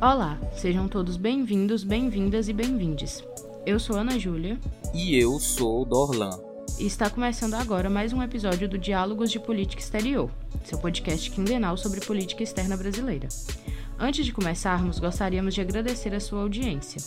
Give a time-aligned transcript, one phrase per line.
[0.00, 3.20] Olá, sejam todos bem-vindos, bem-vindas e bem-vindes.
[3.66, 4.56] Eu sou Ana Júlia.
[4.94, 6.30] E eu sou Dorlan.
[6.78, 10.30] E está começando agora mais um episódio do Diálogos de Política Exterior,
[10.64, 13.26] seu podcast quinzenal sobre política externa brasileira.
[13.98, 17.02] Antes de começarmos, gostaríamos de agradecer a sua audiência.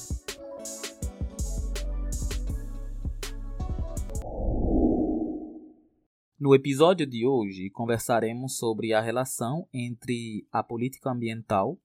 [6.38, 11.80] No episódio de hoje, conversaremos sobre a relação entre a política ambiental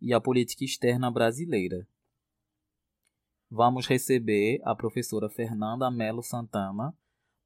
[0.00, 1.86] e a política externa brasileira.
[3.50, 6.92] Vamos receber a professora Fernanda Melo Santana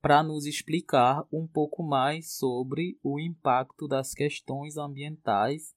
[0.01, 5.75] para nos explicar um pouco mais sobre o impacto das questões ambientais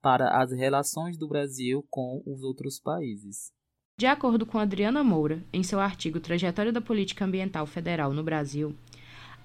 [0.00, 3.52] para as relações do Brasil com os outros países.
[3.98, 8.74] De acordo com Adriana Moura, em seu artigo Trajetória da Política Ambiental Federal no Brasil,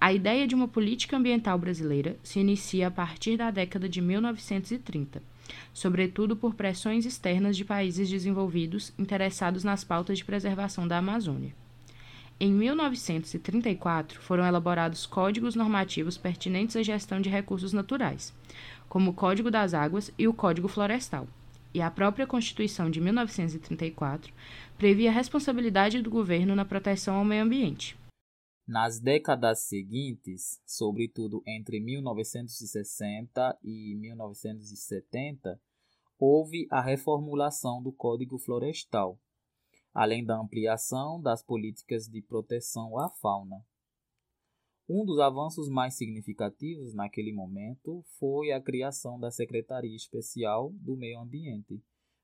[0.00, 5.22] a ideia de uma política ambiental brasileira se inicia a partir da década de 1930,
[5.72, 11.54] sobretudo por pressões externas de países desenvolvidos interessados nas pautas de preservação da Amazônia.
[12.38, 18.34] Em 1934, foram elaborados códigos normativos pertinentes à gestão de recursos naturais,
[18.88, 21.28] como o Código das Águas e o Código Florestal.
[21.72, 24.32] E a própria Constituição de 1934
[24.76, 27.96] previa a responsabilidade do governo na proteção ao meio ambiente.
[28.66, 35.60] Nas décadas seguintes, sobretudo entre 1960 e 1970,
[36.16, 39.18] houve a reformulação do Código Florestal,
[39.92, 43.66] além da ampliação das políticas de proteção à fauna.
[44.88, 51.18] Um dos avanços mais significativos naquele momento foi a criação da Secretaria Especial do Meio
[51.18, 51.82] Ambiente,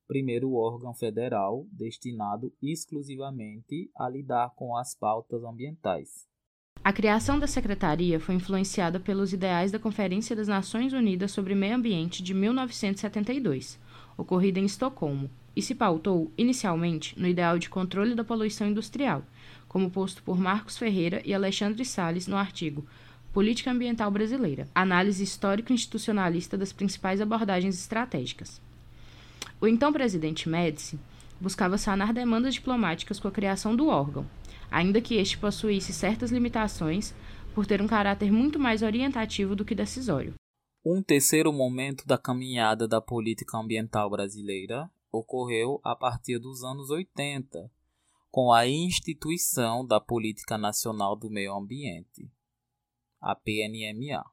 [0.09, 6.27] primeiro órgão federal destinado exclusivamente a lidar com as pautas ambientais.
[6.83, 11.77] A criação da secretaria foi influenciada pelos ideais da Conferência das Nações Unidas sobre Meio
[11.77, 13.79] Ambiente de 1972,
[14.17, 19.23] ocorrida em Estocolmo, e se pautou, inicialmente, no ideal de controle da poluição industrial,
[19.69, 22.87] como posto por Marcos Ferreira e Alexandre Salles no artigo
[23.33, 28.61] Política Ambiental Brasileira Análise Histórico-Institucionalista das Principais Abordagens Estratégicas.
[29.61, 30.99] O então presidente Médici
[31.41, 34.25] buscava sanar demandas diplomáticas com a criação do órgão,
[34.71, 37.15] ainda que este possuísse certas limitações
[37.55, 40.35] por ter um caráter muito mais orientativo do que decisório.
[40.85, 47.71] Um terceiro momento da caminhada da política ambiental brasileira ocorreu a partir dos anos 80,
[48.31, 52.31] com a instituição da Política Nacional do Meio Ambiente,
[53.21, 54.25] a PNMA,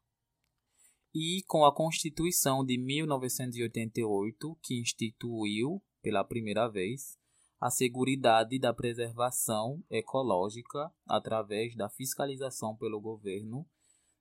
[1.16, 7.18] e com a Constituição de 1988, que instituiu, pela primeira vez,
[7.58, 13.66] a seguridade da preservação ecológica através da fiscalização pelo governo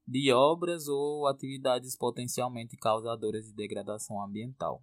[0.07, 4.81] de obras ou atividades potencialmente causadoras de degradação ambiental.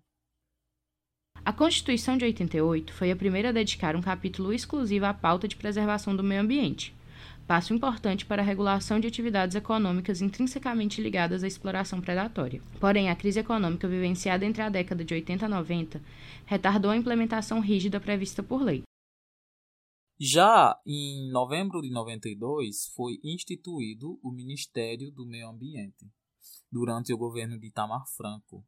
[1.45, 5.55] A Constituição de 88 foi a primeira a dedicar um capítulo exclusivo à pauta de
[5.55, 6.93] preservação do meio ambiente,
[7.51, 12.63] passo importante para a regulação de atividades econômicas intrinsecamente ligadas à exploração predatória.
[12.79, 16.01] Porém, a crise econômica vivenciada entre a década de 80 a 90
[16.45, 18.83] retardou a implementação rígida prevista por lei.
[20.17, 26.09] Já em novembro de 92 foi instituído o Ministério do Meio Ambiente,
[26.71, 28.65] durante o governo de Itamar Franco.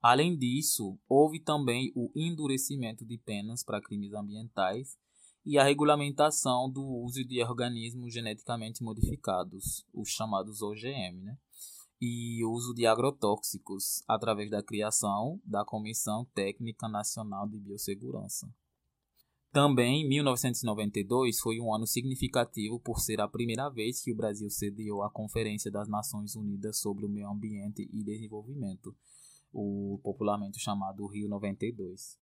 [0.00, 4.96] Além disso, houve também o endurecimento de penas para crimes ambientais
[5.46, 11.38] e a regulamentação do uso de organismos geneticamente modificados, os chamados OGM, né?
[12.00, 18.52] e o uso de agrotóxicos através da criação da Comissão Técnica Nacional de Biossegurança.
[19.52, 25.00] Também 1992 foi um ano significativo por ser a primeira vez que o Brasil cedeu
[25.00, 28.94] à Conferência das Nações Unidas sobre o Meio Ambiente e Desenvolvimento,
[29.52, 32.25] o popularmente chamado Rio 92.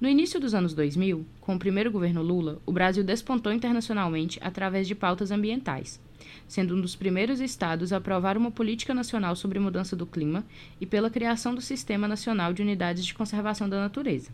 [0.00, 4.88] No início dos anos 2000, com o primeiro governo Lula, o Brasil despontou internacionalmente através
[4.88, 6.00] de pautas ambientais,
[6.48, 10.44] sendo um dos primeiros estados a aprovar uma política nacional sobre mudança do clima
[10.80, 14.32] e pela criação do Sistema Nacional de Unidades de Conservação da Natureza.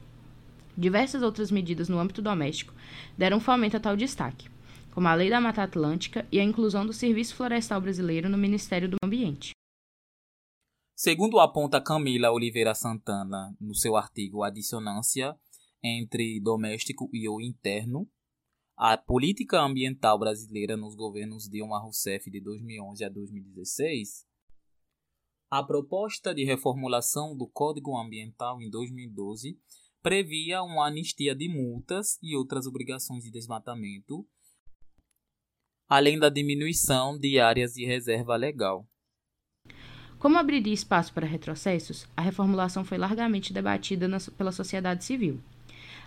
[0.76, 2.72] Diversas outras medidas no âmbito doméstico
[3.18, 4.48] deram fomento a tal destaque,
[4.92, 8.88] como a Lei da Mata Atlântica e a inclusão do Serviço Florestal Brasileiro no Ministério
[8.88, 9.50] do Ambiente.
[10.96, 15.34] Segundo aponta Camila Oliveira Santana no seu artigo Adissonância
[15.82, 18.08] entre doméstico e o interno,
[18.76, 24.26] a política ambiental brasileira nos governos Dilma Rousseff de 2011 a 2016,
[25.50, 29.58] a proposta de reformulação do Código Ambiental em 2012
[30.02, 34.26] previa uma anistia de multas e outras obrigações de desmatamento,
[35.88, 38.88] além da diminuição de áreas de reserva legal.
[40.18, 45.42] Como abriria espaço para retrocessos, a reformulação foi largamente debatida na, pela sociedade civil,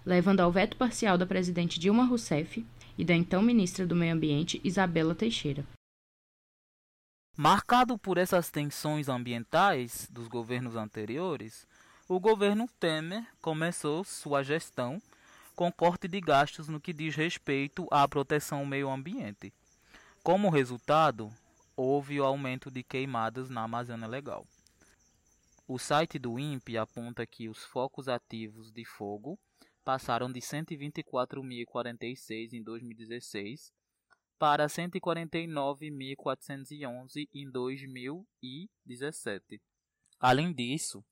[0.05, 2.65] levando ao veto parcial da presidente Dilma Rousseff
[2.97, 5.65] e da então ministra do Meio Ambiente Isabela Teixeira.
[7.35, 11.65] Marcado por essas tensões ambientais dos governos anteriores,
[12.07, 15.01] o governo Temer começou sua gestão
[15.55, 19.53] com corte de gastos no que diz respeito à proteção ao meio ambiente.
[20.21, 21.31] Como resultado,
[21.75, 24.45] houve o aumento de queimadas na Amazônia Legal.
[25.67, 29.39] O site do INPE aponta que os focos ativos de fogo
[29.83, 33.73] passaram de 124.046 em 2016
[34.39, 39.61] para 149.411 em 2017.
[40.19, 41.03] Além disso,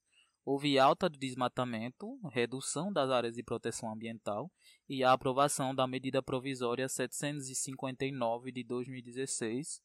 [0.44, 4.52] houve alta de desmatamento, redução das áreas de proteção ambiental
[4.90, 9.82] e a aprovação da medida provisória 759 de 2016,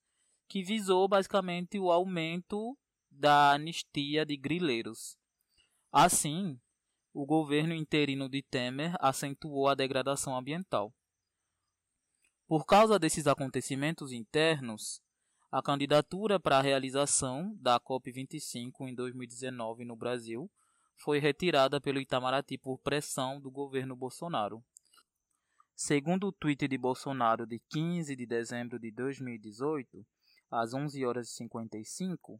[0.49, 2.77] que visou basicamente o aumento
[3.11, 5.17] da anistia de grileiros.
[5.93, 6.59] Assim,
[7.19, 10.95] o governo interino de Temer acentuou a degradação ambiental.
[12.47, 15.01] Por causa desses acontecimentos internos,
[15.51, 20.51] a candidatura para a realização da COP25 em 2019 no Brasil
[20.95, 24.63] foi retirada pelo Itamaraty por pressão do governo Bolsonaro.
[25.75, 30.07] Segundo o tweet de Bolsonaro de 15 de dezembro de 2018,
[30.51, 32.39] às 11 horas e 55,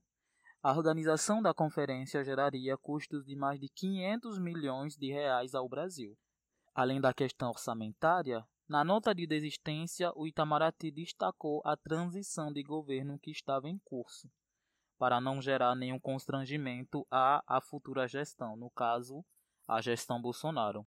[0.63, 6.17] a organização da conferência geraria custos de mais de 500 milhões de reais ao Brasil.
[6.75, 13.19] Além da questão orçamentária, na nota de desistência, o Itamaraty destacou a transição de governo
[13.19, 14.29] que estava em curso,
[14.99, 19.25] para não gerar nenhum constrangimento à, à futura gestão, no caso,
[19.69, 20.85] a gestão Bolsonaro.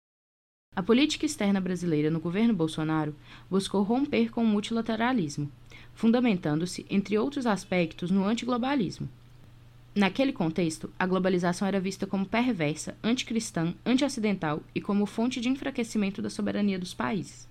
[0.75, 3.15] A política externa brasileira no governo Bolsonaro
[3.49, 5.51] buscou romper com o multilateralismo,
[5.93, 9.07] fundamentando-se, entre outros aspectos, no antiglobalismo.
[9.97, 16.21] Naquele contexto, a globalização era vista como perversa, anticristã, anti-ocidental e como fonte de enfraquecimento
[16.21, 17.49] da soberania dos países.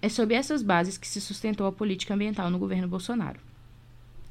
[0.00, 3.40] É sob essas bases que se sustentou a política ambiental no governo Bolsonaro.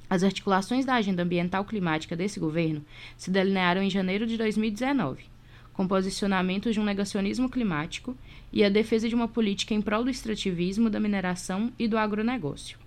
[0.09, 2.81] As articulações da agenda ambiental climática desse governo
[3.17, 5.25] se delinearam em janeiro de 2019,
[5.73, 8.15] com posicionamentos de um negacionismo climático
[8.53, 12.86] e a defesa de uma política em prol do extrativismo, da mineração e do agronegócio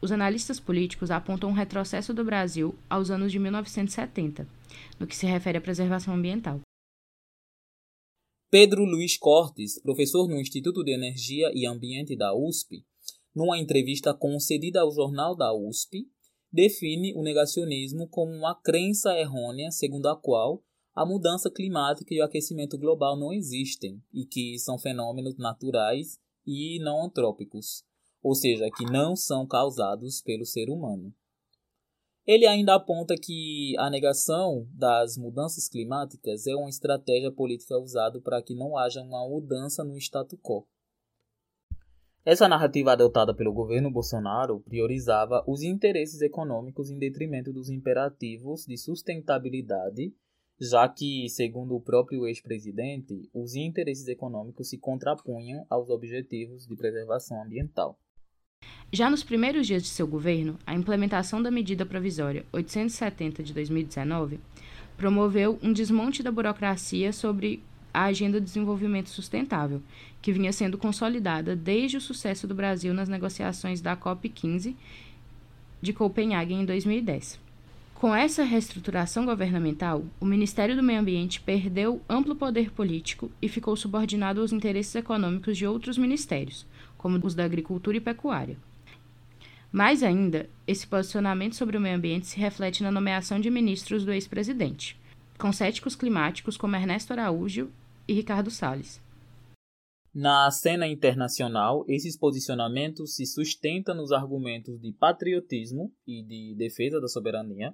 [0.00, 4.48] os analistas políticos apontam um retrocesso do Brasil aos anos de 1970,
[4.98, 6.60] no que se refere à preservação ambiental.
[8.50, 12.84] Pedro Luiz Cortes, professor no Instituto de Energia e Ambiente da USP,
[13.34, 16.08] numa entrevista concedida ao jornal da USP,
[16.52, 20.62] define o negacionismo como uma crença errônea segundo a qual
[20.94, 26.78] a mudança climática e o aquecimento global não existem e que são fenômenos naturais e
[26.78, 27.84] não antrópicos
[28.26, 31.14] ou seja, que não são causados pelo ser humano.
[32.26, 38.42] Ele ainda aponta que a negação das mudanças climáticas é uma estratégia política usada para
[38.42, 40.66] que não haja uma mudança no status quo.
[42.24, 48.76] Essa narrativa adotada pelo governo Bolsonaro priorizava os interesses econômicos em detrimento dos imperativos de
[48.76, 50.12] sustentabilidade,
[50.60, 57.40] já que, segundo o próprio ex-presidente, os interesses econômicos se contrapunham aos objetivos de preservação
[57.40, 57.96] ambiental.
[58.96, 64.40] Já nos primeiros dias de seu governo, a implementação da medida provisória 870 de 2019
[64.96, 69.82] promoveu um desmonte da burocracia sobre a Agenda de Desenvolvimento Sustentável,
[70.22, 74.74] que vinha sendo consolidada desde o sucesso do Brasil nas negociações da COP15
[75.82, 77.38] de Copenhague em 2010.
[77.96, 83.76] Com essa reestruturação governamental, o Ministério do Meio Ambiente perdeu amplo poder político e ficou
[83.76, 86.64] subordinado aos interesses econômicos de outros ministérios,
[87.06, 88.58] como os da agricultura e pecuária.
[89.70, 94.12] Mais ainda, esse posicionamento sobre o meio ambiente se reflete na nomeação de ministros do
[94.12, 94.98] ex-presidente,
[95.38, 97.70] com céticos climáticos como Ernesto Araújo
[98.08, 99.00] e Ricardo Salles.
[100.12, 107.06] Na cena internacional, esses posicionamentos se sustentam nos argumentos de patriotismo e de defesa da
[107.06, 107.72] soberania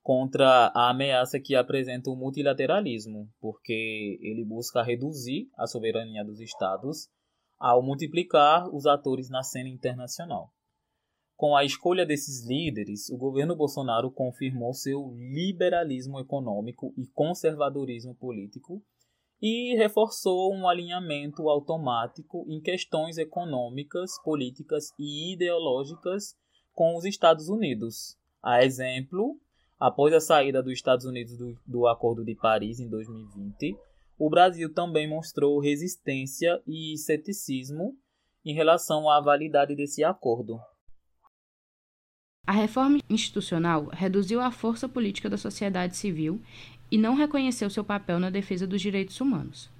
[0.00, 7.10] contra a ameaça que apresenta o multilateralismo, porque ele busca reduzir a soberania dos estados
[7.60, 10.50] ao multiplicar os atores na cena internacional.
[11.36, 18.82] Com a escolha desses líderes, o governo Bolsonaro confirmou seu liberalismo econômico e conservadorismo político
[19.40, 26.34] e reforçou um alinhamento automático em questões econômicas, políticas e ideológicas
[26.74, 28.16] com os Estados Unidos.
[28.42, 29.38] A exemplo,
[29.78, 33.76] após a saída dos Estados Unidos do, do Acordo de Paris em 2020,
[34.20, 37.96] o Brasil também mostrou resistência e ceticismo
[38.44, 40.60] em relação à validade desse acordo.
[42.46, 46.38] A reforma institucional reduziu a força política da sociedade civil
[46.90, 49.70] e não reconheceu seu papel na defesa dos direitos humanos.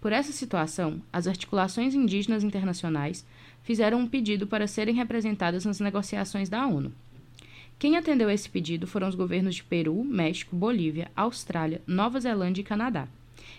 [0.00, 3.26] Por essa situação, as articulações indígenas internacionais
[3.62, 6.94] fizeram um pedido para serem representadas nas negociações da ONU.
[7.78, 12.64] Quem atendeu esse pedido foram os governos de Peru, México, Bolívia, Austrália, Nova Zelândia e
[12.64, 13.06] Canadá.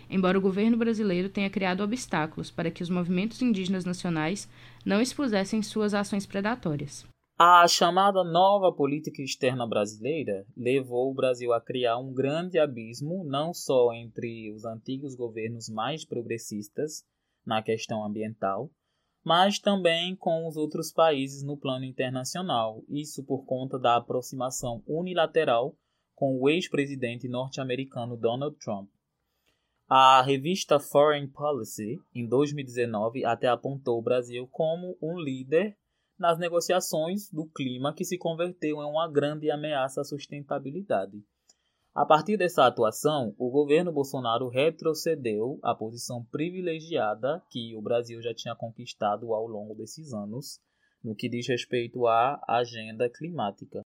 [0.09, 4.49] Embora o governo brasileiro tenha criado obstáculos para que os movimentos indígenas nacionais
[4.85, 7.05] não expusessem suas ações predatórias.
[7.37, 13.53] A chamada nova política externa brasileira levou o Brasil a criar um grande abismo não
[13.53, 17.03] só entre os antigos governos mais progressistas
[17.45, 18.69] na questão ambiental,
[19.23, 25.75] mas também com os outros países no plano internacional, isso por conta da aproximação unilateral
[26.13, 28.89] com o ex-presidente norte-americano Donald Trump.
[29.95, 35.77] A revista Foreign Policy, em 2019, até apontou o Brasil como um líder
[36.17, 41.23] nas negociações do clima que se converteu em uma grande ameaça à sustentabilidade.
[41.93, 48.33] A partir dessa atuação, o governo Bolsonaro retrocedeu a posição privilegiada que o Brasil já
[48.33, 50.59] tinha conquistado ao longo desses anos
[51.03, 53.83] no que diz respeito à agenda climática.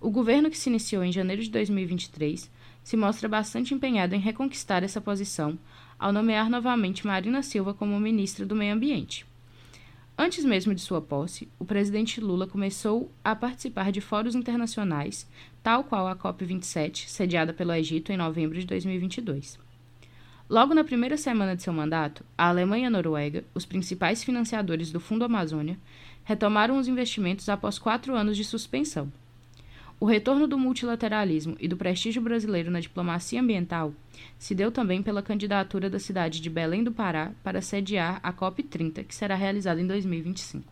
[0.00, 2.50] O governo que se iniciou em janeiro de 2023
[2.86, 5.58] se mostra bastante empenhado em reconquistar essa posição
[5.98, 9.26] ao nomear novamente Marina Silva como ministra do Meio Ambiente.
[10.16, 15.28] Antes mesmo de sua posse, o presidente Lula começou a participar de fóruns internacionais,
[15.64, 19.58] tal qual a COP27, sediada pelo Egito em novembro de 2022.
[20.48, 24.92] Logo na primeira semana de seu mandato, a Alemanha e a Noruega, os principais financiadores
[24.92, 25.76] do Fundo Amazônia,
[26.22, 29.10] retomaram os investimentos após quatro anos de suspensão.
[29.98, 33.94] O retorno do multilateralismo e do prestígio brasileiro na diplomacia ambiental
[34.38, 39.04] se deu também pela candidatura da cidade de Belém do Pará para sediar a COP30,
[39.04, 40.70] que será realizada em 2025.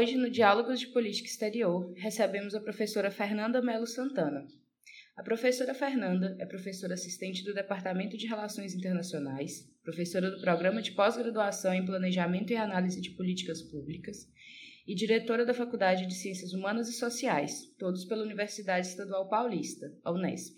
[0.00, 4.46] Hoje, no Diálogos de Política Exterior, recebemos a professora Fernanda Melo Santana.
[5.14, 10.92] A professora Fernanda é professora assistente do Departamento de Relações Internacionais, professora do Programa de
[10.92, 14.26] Pós-Graduação em Planejamento e Análise de Políticas Públicas
[14.86, 20.12] e diretora da Faculdade de Ciências Humanas e Sociais, todos pela Universidade Estadual Paulista, a
[20.12, 20.56] Unesp.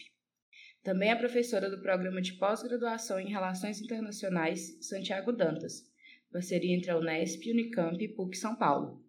[0.83, 5.83] Também é professora do Programa de Pós-Graduação em Relações Internacionais Santiago Dantas,
[6.31, 9.03] parceria entre a Unesp, Unicamp e PUC São Paulo.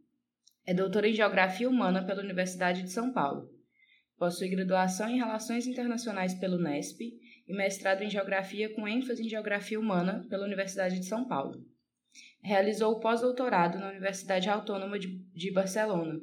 [0.65, 3.49] É doutora em Geografia Humana pela Universidade de São Paulo.
[4.17, 9.79] Possui graduação em Relações Internacionais pela Unesp e mestrado em Geografia com ênfase em Geografia
[9.79, 11.65] Humana pela Universidade de São Paulo.
[12.41, 16.19] Realizou o pós-doutorado na Universidade Autônoma de, Barcelona.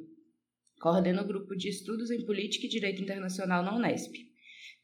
[0.79, 4.13] Coordena o grupo de estudos em Política e Direito Internacional na Unesp.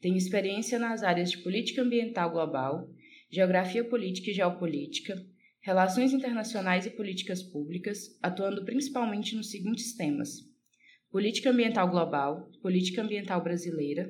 [0.00, 2.88] Tem experiência nas áreas de política ambiental global,
[3.30, 5.20] geografia política e geopolítica,
[5.60, 10.30] relações internacionais e políticas públicas, atuando principalmente nos seguintes temas:
[11.10, 14.08] política ambiental global, política ambiental brasileira,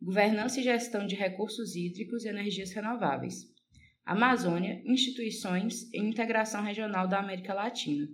[0.00, 3.55] governança e gestão de recursos hídricos e energias renováveis.
[4.06, 8.06] Amazônia, instituições e integração regional da América Latina.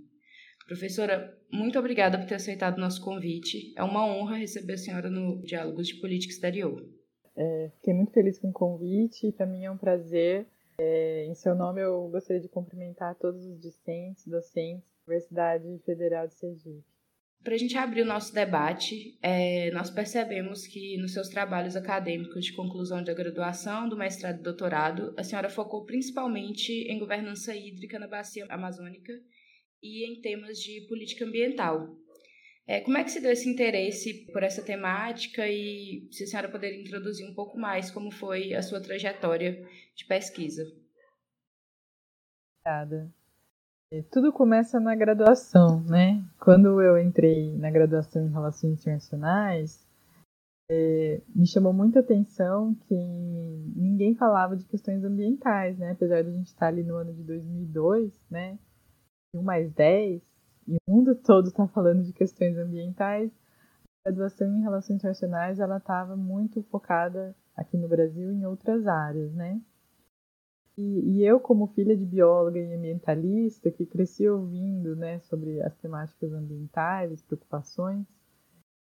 [0.66, 3.74] Professora, muito obrigada por ter aceitado o nosso convite.
[3.76, 6.82] É uma honra receber a senhora no Diálogos de Política Exterior.
[7.36, 9.32] É, fiquei muito feliz com o convite.
[9.32, 10.46] Para mim é um prazer.
[10.78, 16.26] É, em seu nome, eu gostaria de cumprimentar todos os discentes, docentes da Universidade Federal
[16.26, 16.91] de Sergipe.
[17.42, 22.44] Para a gente abrir o nosso debate, é, nós percebemos que nos seus trabalhos acadêmicos
[22.44, 27.98] de conclusão da graduação, do mestrado e doutorado, a senhora focou principalmente em governança hídrica
[27.98, 29.12] na bacia amazônica
[29.82, 31.96] e em temas de política ambiental.
[32.64, 36.48] É, como é que se deu esse interesse por essa temática e se a senhora
[36.48, 40.62] poderia introduzir um pouco mais como foi a sua trajetória de pesquisa?
[42.60, 43.12] Obrigada.
[44.10, 46.24] Tudo começa na graduação, né?
[46.40, 49.86] Quando eu entrei na graduação em Relações Internacionais,
[50.70, 52.94] é, me chamou muita atenção que
[53.76, 55.90] ninguém falava de questões ambientais, né?
[55.90, 58.58] Apesar de a gente estar ali no ano de 2002, né?
[59.34, 60.22] 1 mais 10,
[60.68, 63.30] e o mundo todo está falando de questões ambientais,
[64.06, 69.34] a graduação em Relações Internacionais ela estava muito focada aqui no Brasil em outras áreas,
[69.34, 69.60] né?
[70.76, 75.76] E, e, eu, como filha de bióloga e ambientalista, que cresci ouvindo né, sobre as
[75.76, 78.06] temáticas ambientais, preocupações,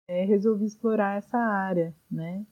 [0.08, 1.96] é, resolvi explorar essa área.
[2.10, 2.46] Né?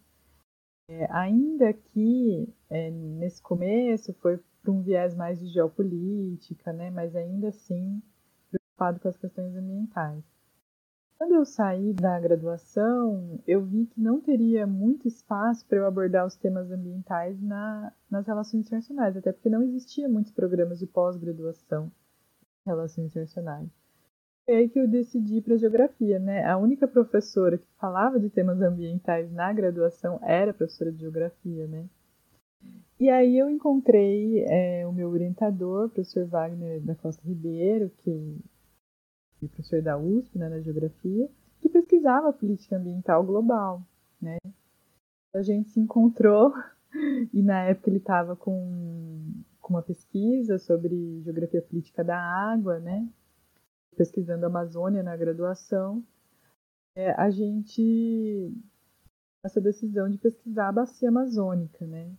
[0.89, 7.15] É, ainda que é, nesse começo foi para um viés mais de geopolítica, né, mas
[7.15, 8.01] ainda assim
[8.49, 10.23] preocupado com as questões ambientais.
[11.19, 16.25] Quando eu saí da graduação, eu vi que não teria muito espaço para eu abordar
[16.25, 21.91] os temas ambientais na, nas relações internacionais, até porque não existia muitos programas de pós-graduação
[22.65, 23.67] em relações internacionais.
[24.47, 26.45] É aí que eu decidi para geografia, né?
[26.45, 31.85] A única professora que falava de temas ambientais na graduação era professora de geografia, né?
[32.97, 38.39] E aí eu encontrei é, o meu orientador, o professor Wagner da Costa Ribeiro, que
[39.47, 41.29] professor da USP, né, na geografia,
[41.61, 43.81] que pesquisava política ambiental global,
[44.21, 44.37] né?
[45.33, 46.53] A gente se encontrou
[47.33, 49.31] e na época ele estava com,
[49.61, 53.07] com uma pesquisa sobre geografia política da água, né?
[53.99, 56.01] pesquisando a Amazônia na graduação,
[56.95, 58.49] é, a gente
[59.43, 62.09] essa decisão de pesquisar a bacia amazônica, né?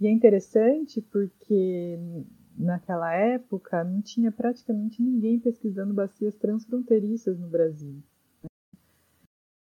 [0.00, 1.98] E é interessante porque
[2.56, 8.02] naquela época não tinha praticamente ninguém pesquisando bacias transfronteiriças no Brasil.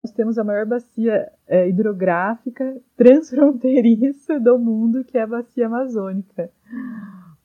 [0.04, 6.52] Nós temos a maior bacia é, hidrográfica transfronteiriça do mundo, que é a bacia amazônica.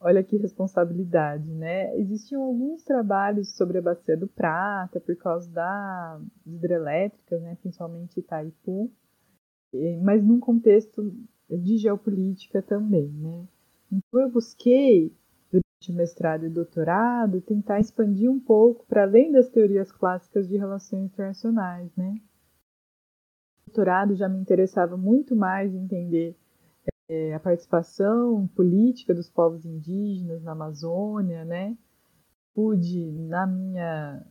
[0.00, 1.96] Olha que responsabilidade, né?
[1.98, 7.56] Existiam alguns trabalhos sobre a bacia do Prata por causa das hidrelétricas, né?
[7.60, 8.92] principalmente Itaipu,
[10.02, 11.12] mas num contexto
[11.50, 13.48] de geopolítica também, né?
[13.90, 15.12] Então eu busquei
[15.92, 21.04] o mestrado e doutorado tentar expandir um pouco para além das teorias clássicas de relações
[21.04, 22.20] internacionais, né?
[23.62, 26.36] O doutorado já me interessava muito mais entender
[27.08, 31.76] é, a participação política dos povos indígenas na Amazônia, né?
[32.54, 34.24] Pude, na minha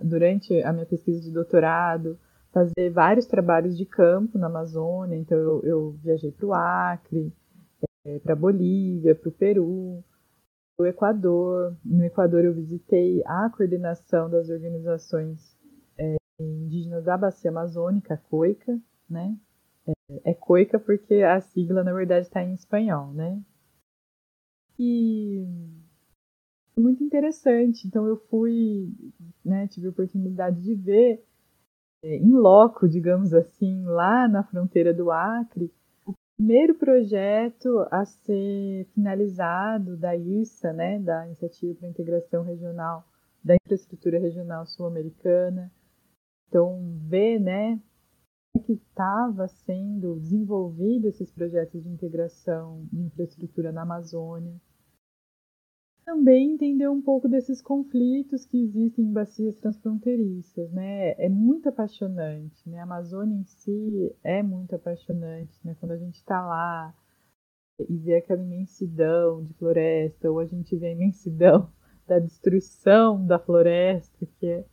[0.00, 2.18] durante a minha pesquisa de doutorado,
[2.52, 5.16] fazer vários trabalhos de campo na Amazônia.
[5.16, 7.32] Então, eu, eu viajei para o Acre,
[8.04, 10.04] é, para Bolívia, para o Peru,
[10.78, 11.76] o Equador.
[11.84, 15.56] No Equador, eu visitei a coordenação das organizações
[15.98, 19.36] é, indígenas da Bacia Amazônica, COICA, né?
[19.86, 23.40] É, é COICA porque a sigla, na verdade, está em espanhol, né?
[24.78, 25.46] E
[26.76, 27.86] muito interessante.
[27.86, 28.92] Então eu fui,
[29.44, 31.24] né, tive a oportunidade de ver
[32.02, 35.72] é, em loco, digamos assim, lá na fronteira do Acre,
[36.36, 43.04] primeiro projeto a ser finalizado da IRSA, né, da Iniciativa para a Integração Regional
[43.44, 45.72] da Infraestrutura Regional Sul-Americana.
[46.48, 47.80] Então, ver, né,
[48.66, 54.60] que estava sendo desenvolvido esses projetos de integração de infraestrutura na Amazônia.
[56.04, 61.12] Também entender um pouco desses conflitos que existem em bacias transfronteiriças, né?
[61.12, 62.80] É muito apaixonante, né?
[62.80, 65.76] A Amazônia em si é muito apaixonante, né?
[65.78, 66.92] Quando a gente está lá
[67.88, 71.70] e vê aquela imensidão de floresta, ou a gente vê a imensidão
[72.06, 74.64] da destruição da floresta, que é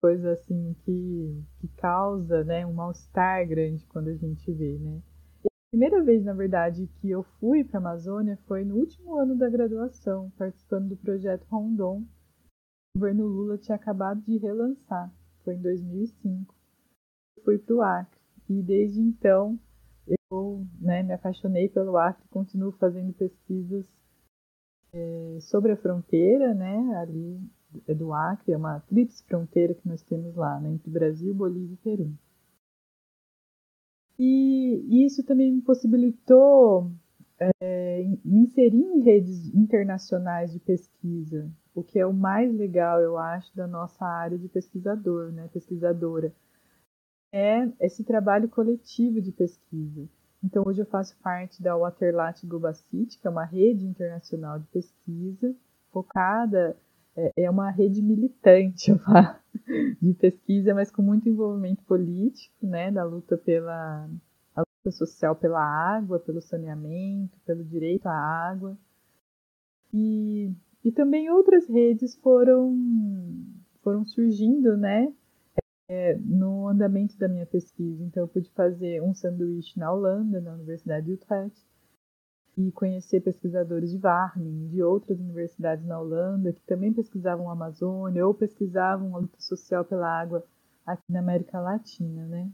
[0.00, 5.00] coisa assim que, que causa né, um mal-estar grande quando a gente vê, né?
[5.72, 9.48] Primeira vez, na verdade, que eu fui para a Amazônia foi no último ano da
[9.48, 12.04] graduação, participando do projeto Rondon.
[12.94, 15.10] O governo Lula tinha acabado de relançar,
[15.42, 16.54] foi em 2005.
[17.38, 19.58] Eu fui para o Acre e desde então
[20.30, 23.90] eu né, me apaixonei pelo Acre e continuo fazendo pesquisas
[24.92, 27.40] é, sobre a fronteira, né, ali
[27.88, 31.72] é do Acre, é uma tríplice fronteira que nós temos lá, né, entre Brasil, Bolívia
[31.72, 32.12] e Peru.
[34.24, 36.92] E isso também me possibilitou
[37.60, 43.52] é, inserir em redes internacionais de pesquisa, o que é o mais legal, eu acho,
[43.56, 46.32] da nossa área de pesquisador, né, pesquisadora.
[47.32, 50.08] É esse trabalho coletivo de pesquisa.
[50.40, 55.52] Então, hoje eu faço parte da Waterlat Globacity, que é uma rede internacional de pesquisa
[55.90, 56.76] focada
[57.16, 58.92] é, é uma rede militante
[60.00, 64.08] de pesquisa, mas com muito envolvimento político, né, da luta pela
[64.58, 68.76] luta social pela água, pelo saneamento, pelo direito à água.
[69.94, 70.52] E,
[70.84, 72.76] e também outras redes foram,
[73.82, 75.12] foram surgindo, né,
[75.88, 78.02] é, no andamento da minha pesquisa.
[78.02, 81.60] Então, eu pude fazer um sanduíche na Holanda, na Universidade de Utrecht,
[82.56, 88.26] e conhecer pesquisadores de Wageningen, de outras universidades na Holanda, que também pesquisavam a Amazônia
[88.26, 90.44] ou pesquisavam a luta social pela água
[90.84, 92.50] aqui na América Latina, né?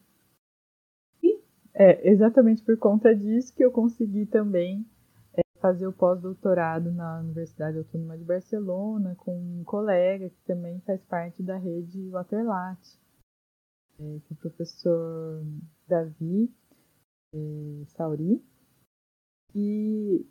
[1.23, 1.41] E
[1.75, 4.87] é exatamente por conta disso que eu consegui também
[5.35, 11.03] é, fazer o pós-doutorado na Universidade Autônoma de Barcelona com um colega que também faz
[11.07, 12.79] parte da rede Waterlat,
[13.99, 15.43] é, que é o professor
[15.89, 16.53] Davi
[17.35, 18.41] é, Sauri,
[19.55, 20.27] e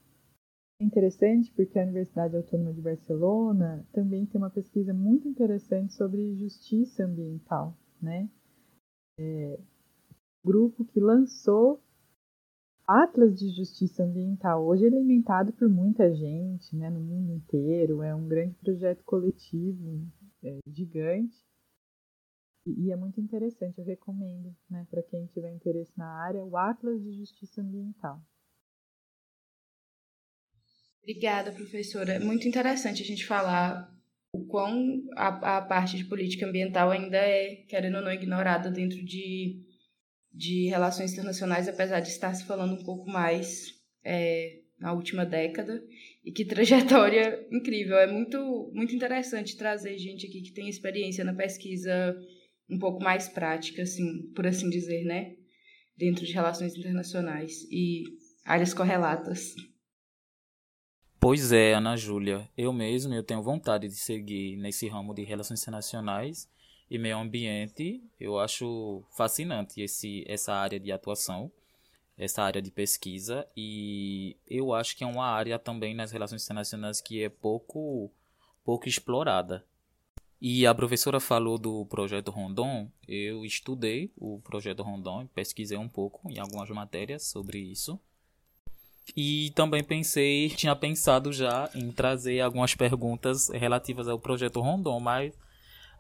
[0.80, 6.36] é interessante porque a Universidade Autônoma de Barcelona também tem uma pesquisa muito interessante sobre
[6.36, 8.30] justiça ambiental, né?
[9.20, 9.60] É,
[10.46, 11.82] grupo que lançou
[12.88, 14.66] Atlas de Justiça Ambiental.
[14.66, 18.02] Hoje ele é alimentado por muita gente, né, no mundo inteiro.
[18.02, 20.08] É um grande projeto coletivo
[20.42, 21.36] é, gigante.
[22.66, 26.56] E, e, é muito interessante, eu recomendo né, para quem tiver interesse na área, o
[26.56, 28.22] Atlas de Justiça Ambiental.
[31.08, 32.16] Obrigada, professora.
[32.16, 33.90] É muito interessante a gente falar
[34.34, 39.02] o quão a, a parte de política ambiental ainda é, querendo ou não, ignorada dentro
[39.02, 39.64] de,
[40.34, 45.82] de relações internacionais, apesar de estar se falando um pouco mais é, na última década.
[46.26, 47.96] E que trajetória incrível.
[47.96, 52.18] É muito, muito interessante trazer gente aqui que tem experiência na pesquisa
[52.70, 55.38] um pouco mais prática, assim, por assim dizer, né?
[55.96, 58.04] Dentro de relações internacionais e
[58.44, 59.56] áreas correlatas.
[61.20, 62.48] Pois é, Ana Júlia.
[62.56, 66.48] Eu mesmo eu tenho vontade de seguir nesse ramo de relações internacionais
[66.90, 68.04] e meio ambiente.
[68.20, 71.52] Eu acho fascinante esse, essa área de atuação,
[72.18, 77.02] essa área de pesquisa e eu acho que é uma área também nas relações internacionais
[77.02, 78.12] que é pouco
[78.64, 79.66] pouco explorada.
[80.40, 82.92] E a professora falou do projeto Rondon.
[83.08, 88.00] Eu estudei o projeto Rondon, pesquisei um pouco em algumas matérias sobre isso.
[89.16, 95.34] E também pensei, tinha pensado já em trazer algumas perguntas relativas ao projeto Rondon, mas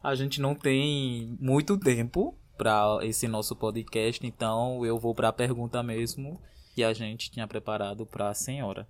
[0.03, 5.33] a gente não tem muito tempo para esse nosso podcast, então eu vou para a
[5.33, 6.41] pergunta mesmo
[6.73, 8.87] que a gente tinha preparado para a senhora.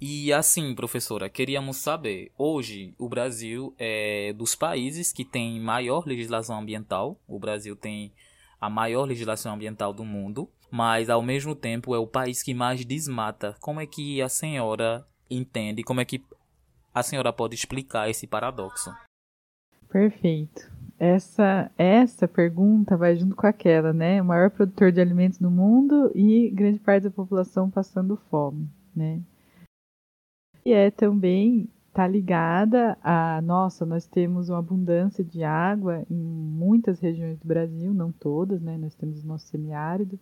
[0.00, 6.58] E assim, professora, queríamos saber, hoje o Brasil é dos países que tem maior legislação
[6.60, 7.20] ambiental.
[7.26, 8.12] O Brasil tem
[8.60, 12.84] a maior legislação ambiental do mundo mas ao mesmo tempo é o país que mais
[12.84, 13.56] desmata.
[13.60, 15.82] Como é que a senhora entende?
[15.82, 16.22] Como é que
[16.94, 18.90] a senhora pode explicar esse paradoxo?
[19.88, 20.70] Perfeito.
[20.98, 24.20] Essa essa pergunta vai junto com aquela, né?
[24.20, 29.20] O maior produtor de alimentos do mundo e grande parte da população passando fome, né?
[30.64, 37.00] E é também tá ligada a, nossa, nós temos uma abundância de água em muitas
[37.00, 38.76] regiões do Brasil, não todas, né?
[38.76, 40.18] Nós temos o nosso semiárido,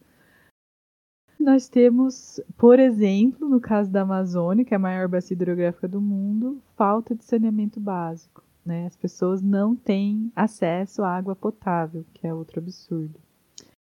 [1.39, 6.01] nós temos, por exemplo, no caso da Amazônia, que é a maior bacia hidrográfica do
[6.01, 8.43] mundo, falta de saneamento básico.
[8.65, 8.87] Né?
[8.87, 13.21] As pessoas não têm acesso à água potável, que é outro absurdo.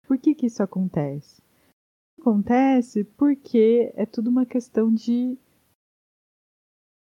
[0.07, 1.43] Por que, que isso acontece?
[2.21, 5.37] Acontece porque é tudo uma questão de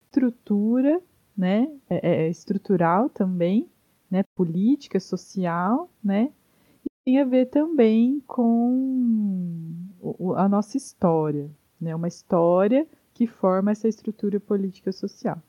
[0.03, 1.01] estrutura,
[1.35, 1.67] né?
[1.89, 3.69] É, é estrutural também,
[4.09, 4.23] né?
[4.35, 6.31] Política, social, né?
[7.07, 9.76] tem a ver também com
[10.35, 11.95] a nossa história, né?
[11.95, 15.41] Uma história que forma essa estrutura política social.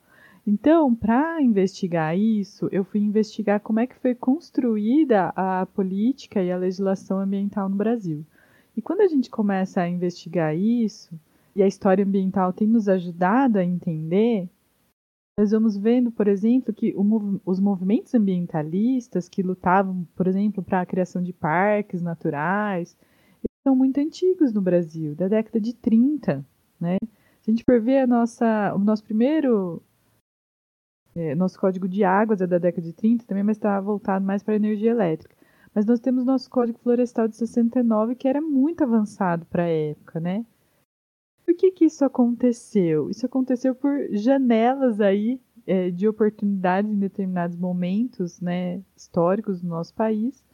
[0.46, 6.50] Então, para investigar isso, eu fui investigar como é que foi construída a política e
[6.50, 8.24] a legislação ambiental no Brasil.
[8.74, 11.18] E quando a gente começa a investigar isso,
[11.54, 14.48] e a história ambiental tem nos ajudado a entender,
[15.38, 20.80] nós vamos vendo, por exemplo, que o, os movimentos ambientalistas que lutavam, por exemplo, para
[20.80, 22.96] a criação de parques naturais,
[23.66, 26.44] são muito antigos no Brasil, da década de 30.
[26.80, 26.96] Né?
[27.42, 29.82] Se a gente for ver a nossa, o nosso primeiro.
[31.14, 34.42] É, nosso código de águas é da década de 30 também, mas está voltado mais
[34.42, 35.34] para a energia elétrica.
[35.74, 40.20] Mas nós temos nosso código florestal de 69, que era muito avançado para a época,
[40.20, 40.46] né?
[41.44, 43.10] Por que, que isso aconteceu?
[43.10, 49.94] Isso aconteceu por janelas aí é, de oportunidades em determinados momentos né, históricos do nosso
[49.94, 50.44] país.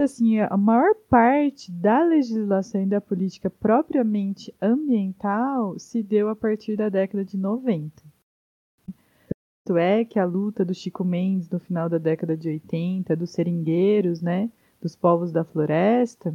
[0.00, 6.76] Assim, a maior parte da legislação e da política propriamente ambiental se deu a partir
[6.76, 8.00] da década de 90.
[9.64, 13.30] Tanto é que a luta do Chico Mendes no final da década de 80, dos
[13.30, 16.32] seringueiros, né, dos povos da floresta,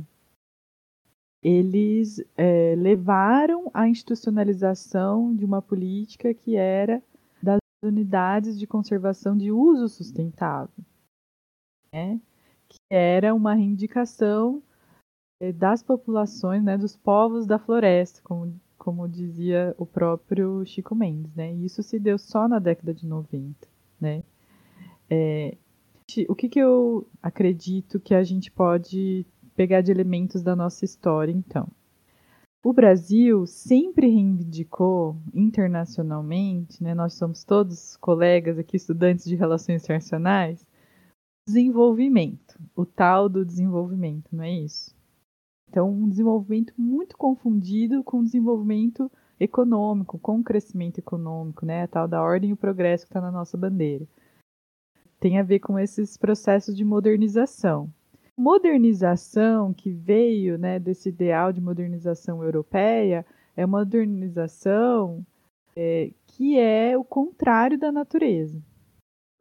[1.42, 7.02] eles é, levaram à institucionalização de uma política que era
[7.42, 10.84] das unidades de conservação de uso sustentável,
[11.94, 12.20] né?
[12.74, 14.62] Que era uma reivindicação
[15.40, 21.34] é, das populações, né, dos povos da floresta, como, como dizia o próprio Chico Mendes.
[21.36, 21.54] Né?
[21.54, 23.68] E isso se deu só na década de 90.
[24.00, 24.24] Né?
[25.10, 25.58] É,
[26.28, 31.32] o que, que eu acredito que a gente pode pegar de elementos da nossa história,
[31.32, 31.68] então.
[32.64, 40.66] O Brasil sempre reivindicou internacionalmente, né, nós somos todos colegas aqui, estudantes de relações internacionais,
[41.48, 44.96] desenvolvimento, o tal do desenvolvimento, não é isso?
[45.70, 52.22] Então, um desenvolvimento muito confundido com desenvolvimento econômico, com crescimento econômico, né, a tal da
[52.22, 54.08] ordem e o progresso que está na nossa bandeira.
[55.20, 57.90] Tem a ver com esses processos de modernização
[58.38, 63.26] modernização que veio né, desse ideal de modernização europeia
[63.56, 65.26] é uma modernização
[65.76, 68.62] é, que é o contrário da natureza.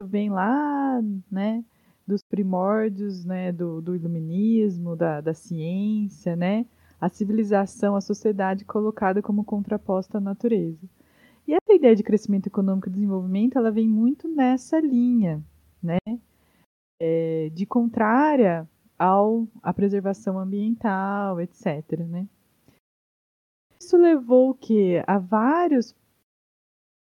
[0.03, 1.63] vem lá, né,
[2.05, 6.65] dos primórdios, né, do, do iluminismo, da, da ciência, né,
[6.99, 10.87] a civilização, a sociedade colocada como contraposta à natureza.
[11.47, 15.43] E essa ideia de crescimento econômico e desenvolvimento, ela vem muito nessa linha,
[15.81, 15.97] né,
[17.01, 22.27] é, de contrária ao à preservação ambiental, etc, né.
[23.79, 25.93] Isso levou que a vários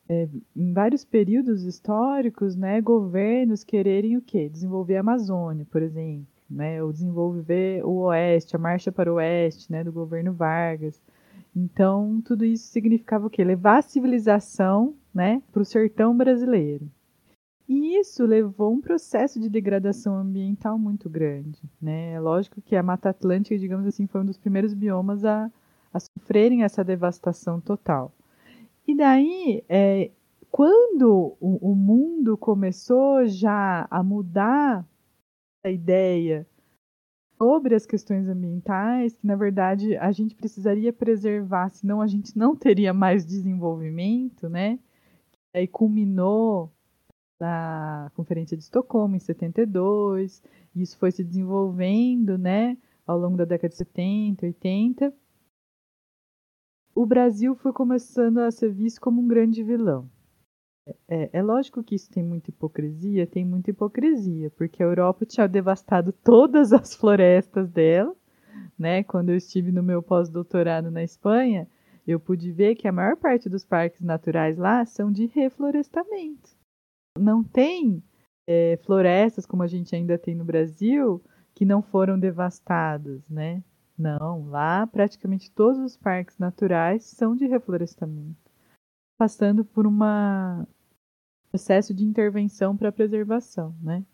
[0.08, 4.48] é, em vários períodos históricos, né, governos quererem o quê?
[4.48, 9.70] Desenvolver a Amazônia, por exemplo, né, ou desenvolver o Oeste, a marcha para o Oeste,
[9.72, 11.00] né, do governo Vargas.
[11.56, 13.42] Então, tudo isso significava o quê?
[13.42, 16.88] Levar a civilização, né, para o sertão brasileiro.
[17.66, 22.12] E isso levou um processo de degradação ambiental muito grande, né?
[22.12, 25.50] É lógico que a Mata Atlântica, digamos assim, foi um dos primeiros biomas a,
[25.90, 28.12] a sofrerem essa devastação total.
[28.86, 30.10] E daí, é,
[30.50, 34.86] quando o, o mundo começou já a mudar
[35.64, 36.46] a ideia
[37.38, 42.54] sobre as questões ambientais, que na verdade a gente precisaria preservar, senão a gente não
[42.54, 44.78] teria mais desenvolvimento, né?
[45.52, 46.70] Aí culminou
[47.40, 50.42] na Conferência de Estocolmo em 72,
[50.74, 55.14] e isso foi se desenvolvendo, né, ao longo da década de 70, 80
[56.94, 60.08] o Brasil foi começando a ser visto como um grande vilão.
[61.08, 65.48] É, é, lógico que isso tem muita hipocrisia, tem muita hipocrisia, porque a Europa tinha
[65.48, 68.14] devastado todas as florestas dela,
[68.78, 69.02] né?
[69.02, 71.66] Quando eu estive no meu pós-doutorado na Espanha,
[72.06, 76.50] eu pude ver que a maior parte dos parques naturais lá são de reflorestamento.
[77.18, 78.02] Não tem
[78.46, 81.22] é, florestas como a gente ainda tem no Brasil
[81.54, 83.62] que não foram devastadas, né?
[83.96, 88.50] Não, lá praticamente todos os parques naturais são de reflorestamento,
[89.16, 89.96] passando por um
[91.50, 94.04] processo de intervenção para preservação, né?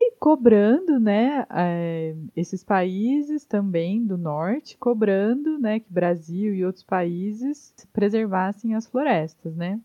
[0.00, 6.82] E cobrando, né, é, esses países também do norte, cobrando, né, que Brasil e outros
[6.82, 9.80] países preservassem as florestas, né?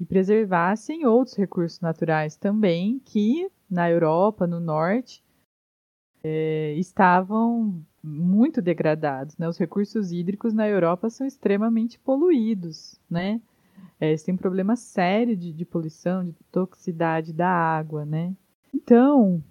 [0.00, 5.22] E preservassem outros recursos naturais também que na Europa, no norte,
[6.24, 9.36] é, estavam muito degradados.
[9.36, 9.48] Né?
[9.48, 13.00] Os recursos hídricos na Europa são extremamente poluídos.
[13.10, 13.40] Né?
[14.00, 18.04] É, tem um problema sério de, de poluição, de toxicidade da água.
[18.04, 18.32] Né?
[18.72, 19.42] Então,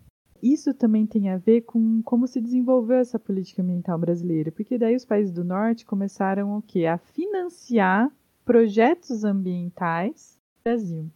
[0.41, 4.95] isso também tem a ver com como se desenvolveu essa política ambiental brasileira, porque daí
[4.95, 6.85] os países do norte começaram o quê?
[6.85, 8.11] A financiar
[8.45, 11.11] projetos ambientais no Brasil.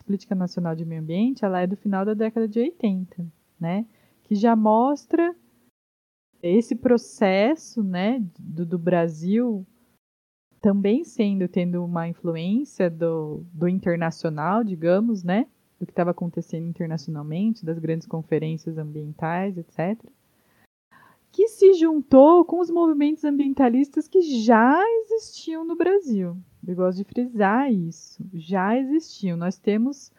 [0.00, 3.24] A política nacional de meio ambiente, ela é do final da década de 80,
[3.60, 3.86] né?
[4.24, 5.34] Que já mostra
[6.42, 9.66] esse processo né, do, do, Brasil
[10.60, 15.46] também sendo tendo uma influência do, do internacional, digamos, né,
[15.78, 19.98] do que estava acontecendo internacionalmente, das grandes conferências ambientais, etc.,
[21.30, 26.36] que se juntou com os movimentos ambientalistas que já existiam no Brasil.
[26.66, 28.22] Eu gosto de frisar isso.
[28.32, 29.36] Já existiam.
[29.36, 30.10] Nós temos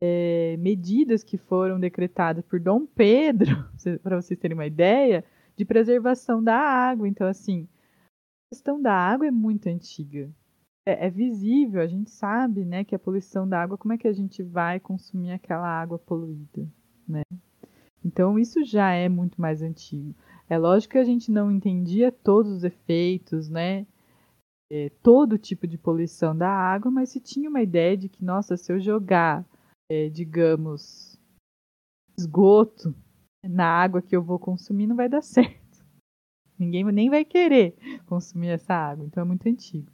[0.00, 3.64] é, medidas que foram decretadas por Dom Pedro,
[4.02, 5.24] para vocês terem uma ideia,
[5.56, 7.08] de preservação da água.
[7.08, 7.66] Então, assim,
[8.46, 10.30] a questão da água é muito antiga.
[10.86, 14.06] É, é, visível, a gente sabe, né, que a poluição da água, como é que
[14.06, 16.68] a gente vai consumir aquela água poluída,
[17.08, 17.22] né?
[18.04, 20.14] Então, isso já é muito mais antigo.
[20.48, 23.84] É lógico que a gente não entendia todos os efeitos, né?
[24.70, 28.56] É, todo tipo de poluição da água, mas se tinha uma ideia de que, nossa,
[28.56, 29.44] se eu jogar,
[29.90, 31.18] é, digamos,
[32.16, 32.94] esgoto
[33.48, 35.84] na água que eu vou consumir não vai dar certo.
[36.58, 39.90] Ninguém nem vai querer consumir essa água, então é muito antigo.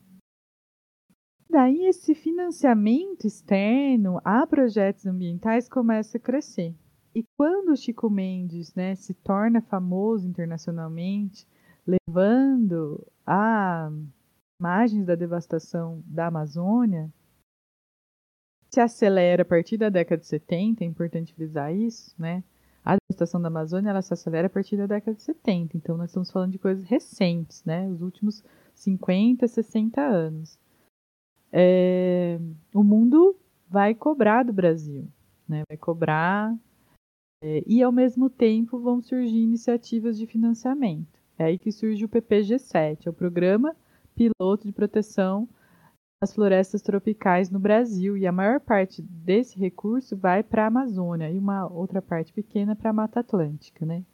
[1.50, 6.74] Daí esse financiamento externo a projetos ambientais começa a crescer.
[7.14, 11.46] E quando o Chico Mendes né, se torna famoso internacionalmente,
[11.86, 13.90] levando a
[14.58, 17.12] imagens da devastação da Amazônia,
[18.72, 22.42] se acelera a partir da década de 70, é importante frisar isso, né?
[22.84, 26.10] A devastação da Amazônia ela se acelera a partir da década de 70, então nós
[26.10, 27.88] estamos falando de coisas recentes, né?
[27.88, 28.42] Os últimos
[28.74, 30.58] 50, 60 anos.
[31.52, 32.38] É,
[32.74, 33.36] o mundo
[33.68, 35.06] vai cobrar do Brasil,
[35.48, 35.62] né?
[35.68, 36.56] Vai cobrar
[37.42, 41.20] é, e ao mesmo tempo vão surgir iniciativas de financiamento.
[41.38, 43.76] É aí que surge o PPG7, é o Programa
[44.14, 45.48] Piloto de Proteção
[46.22, 51.28] as florestas tropicais no Brasil e a maior parte desse recurso vai para a Amazônia
[51.28, 54.04] e uma outra parte pequena para a Mata Atlântica, né?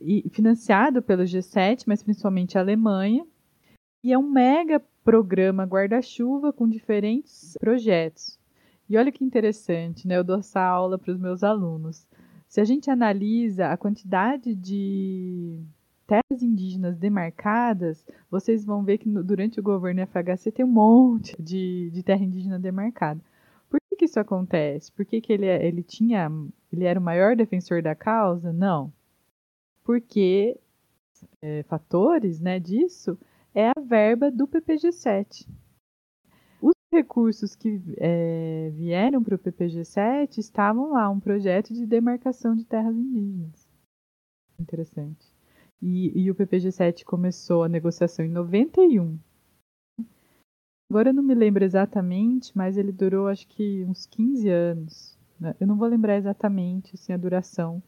[0.00, 3.26] E financiado pelo G7, mas principalmente a Alemanha,
[4.02, 8.38] e é um mega programa guarda-chuva com diferentes projetos.
[8.88, 10.16] E olha que interessante, né?
[10.16, 12.08] Eu dou essa aula para os meus alunos.
[12.48, 15.60] Se a gente analisa a quantidade de
[16.06, 21.40] terras indígenas demarcadas, vocês vão ver que no, durante o governo FHC tem um monte
[21.40, 23.20] de, de terra indígena demarcada.
[23.68, 24.92] Por que, que isso acontece?
[24.92, 26.30] Por que, que ele, ele tinha.
[26.72, 28.52] ele era o maior defensor da causa?
[28.52, 28.92] Não.
[29.82, 30.58] Porque
[31.40, 33.18] é, fatores né, disso
[33.54, 35.48] é a verba do PPG-7.
[36.60, 42.64] Os recursos que é, vieram para o PPG-7 estavam lá, um projeto de demarcação de
[42.64, 43.68] terras indígenas.
[44.58, 45.31] Interessante.
[45.82, 49.18] E, e o PPG-7 começou a negociação em 91.
[50.88, 55.18] Agora eu não me lembro exatamente, mas ele durou acho que uns 15 anos.
[55.40, 55.56] Né?
[55.58, 57.82] Eu não vou lembrar exatamente assim, a duração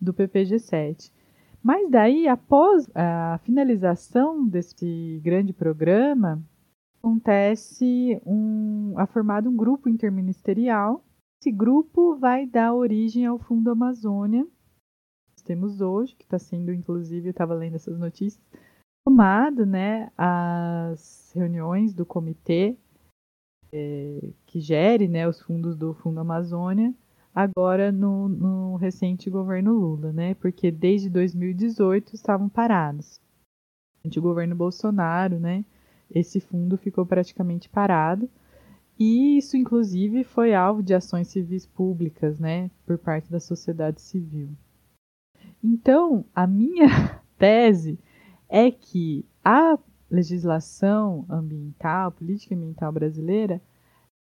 [0.00, 1.10] do PPG-7.
[1.62, 6.40] Mas daí, após a finalização desse grande programa,
[6.98, 11.04] acontece um, é formado um grupo interministerial.
[11.40, 14.46] Esse grupo vai dar origem ao Fundo Amazônia,
[15.46, 18.42] temos hoje, que está sendo, inclusive, eu estava lendo essas notícias,
[19.04, 22.76] tomado né, as reuniões do comitê
[23.72, 26.92] é, que gere né, os fundos do Fundo Amazônia
[27.36, 30.34] agora no, no recente governo Lula, né?
[30.36, 33.20] Porque desde 2018 estavam parados.
[34.02, 35.62] Durante o governo Bolsonaro, né?
[36.10, 38.30] Esse fundo ficou praticamente parado.
[38.98, 42.70] E isso, inclusive, foi alvo de ações civis públicas, né?
[42.86, 44.48] Por parte da sociedade civil.
[45.68, 46.86] Então, a minha
[47.36, 47.98] tese
[48.48, 49.76] é que a
[50.08, 53.60] legislação ambiental, política ambiental brasileira,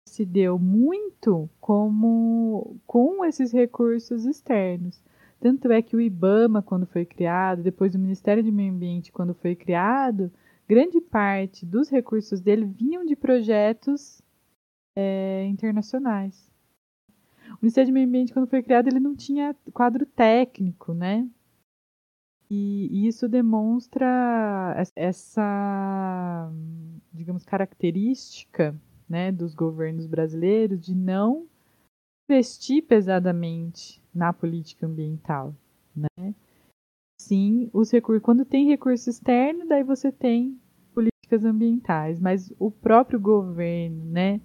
[0.06, 5.02] se deu muito como com esses recursos externos.
[5.40, 9.32] Tanto é que o IBAMA, quando foi criado, depois o Ministério do Meio Ambiente, quando
[9.32, 10.30] foi criado,
[10.68, 14.20] grande parte dos recursos dele vinham de projetos
[14.94, 16.51] é, internacionais.
[17.54, 21.28] O Ministério do Meio Ambiente, quando foi criado, ele não tinha quadro técnico, né?
[22.50, 26.52] E, isso demonstra essa,
[27.12, 31.46] digamos, característica né, dos governos brasileiros de não
[32.28, 35.54] investir pesadamente na política ambiental,
[35.96, 36.34] né?
[37.18, 40.60] Sim, os recursos, quando tem recurso externo, daí você tem
[40.92, 44.40] políticas ambientais, mas o próprio governo, né,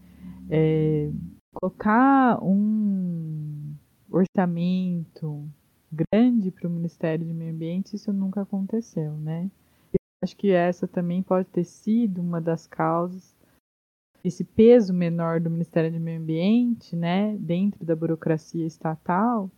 [0.50, 1.12] é,
[1.60, 3.76] colocar um
[4.10, 5.48] orçamento
[5.92, 9.50] grande para o Ministério do Meio Ambiente, isso nunca aconteceu, né?
[9.94, 13.36] Eu acho que essa também pode ter sido uma das causas
[14.24, 19.50] esse peso menor do Ministério do Meio Ambiente, né, dentro da burocracia estatal,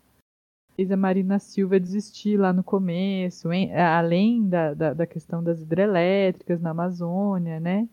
[0.76, 5.62] fez a Marina Silva desistir lá no começo, hein, além da, da, da, questão das
[5.62, 7.90] hidrelétricas na Amazônia, né,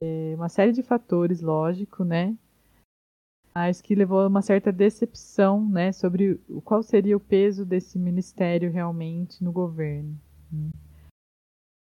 [0.00, 2.36] é uma série de fatores, lógico, né,
[3.56, 8.70] mas que levou a uma certa decepção, né, sobre qual seria o peso desse ministério
[8.70, 10.14] realmente no governo.
[10.52, 10.68] Né.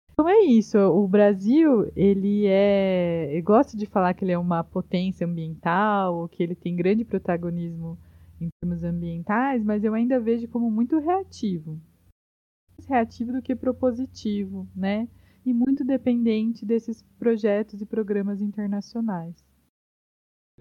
[0.09, 0.77] Então é isso.
[0.77, 3.41] O Brasil, ele é.
[3.43, 7.97] Gosto de falar que ele é uma potência ambiental, que ele tem grande protagonismo
[8.39, 11.77] em termos ambientais, mas eu ainda vejo como muito reativo.
[12.77, 15.09] Mais reativo do que propositivo, né?
[15.45, 19.35] E muito dependente desses projetos e programas internacionais.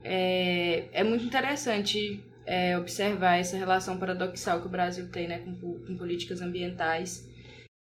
[0.03, 5.55] É, é muito interessante é, observar essa relação paradoxal que o Brasil tem né, com,
[5.55, 7.29] com políticas ambientais.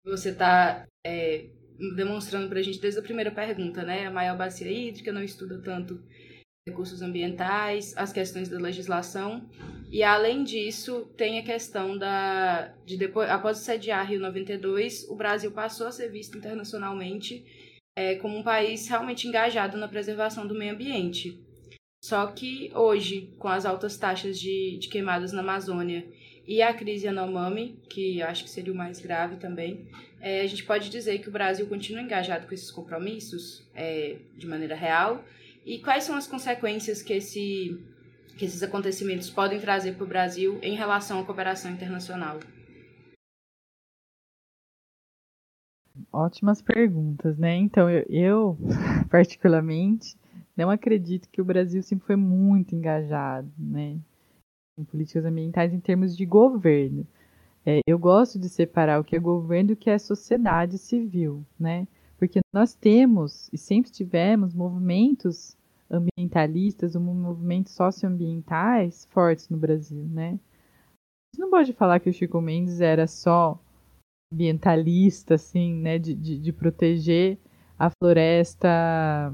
[0.04, 1.46] Você está é,
[1.96, 4.06] demonstrando para a gente desde a primeira pergunta, né?
[4.06, 6.00] A maior bacia hídrica não estuda tanto
[6.66, 9.48] recursos ambientais, as questões da legislação
[9.90, 15.50] e além disso tem a questão da de depois após sediar Rio 92 o Brasil
[15.50, 17.44] passou a ser visto internacionalmente
[17.98, 21.36] é, como um país realmente engajado na preservação do meio ambiente
[22.02, 26.04] só que hoje com as altas taxas de, de queimadas na Amazônia
[26.46, 29.86] e a crise Yanomami, que acho que seria o mais grave também,
[30.20, 34.46] é, a gente pode dizer que o Brasil continua engajado com esses compromissos é, de
[34.46, 35.24] maneira real
[35.64, 37.80] e quais são as consequências que, esse,
[38.36, 42.40] que esses acontecimentos podem trazer para o Brasil em relação à cooperação internacional?
[46.12, 47.54] Ótimas perguntas, né?
[47.54, 48.58] Então, eu, eu
[49.08, 50.16] particularmente,
[50.56, 53.98] não acredito que o Brasil sempre foi muito engajado, né?
[54.78, 57.06] em políticas ambientais em termos de governo.
[57.64, 61.44] É, eu gosto de separar o que é governo e o que é sociedade civil,
[61.58, 61.86] né?
[62.18, 65.56] Porque nós temos e sempre tivemos movimentos
[65.90, 70.38] ambientalistas, movimentos socioambientais fortes no Brasil, né?
[71.34, 73.60] Você não pode falar que o Chico Mendes era só
[74.32, 75.98] ambientalista, assim, né?
[75.98, 77.38] De, de, de proteger
[77.78, 79.32] a floresta,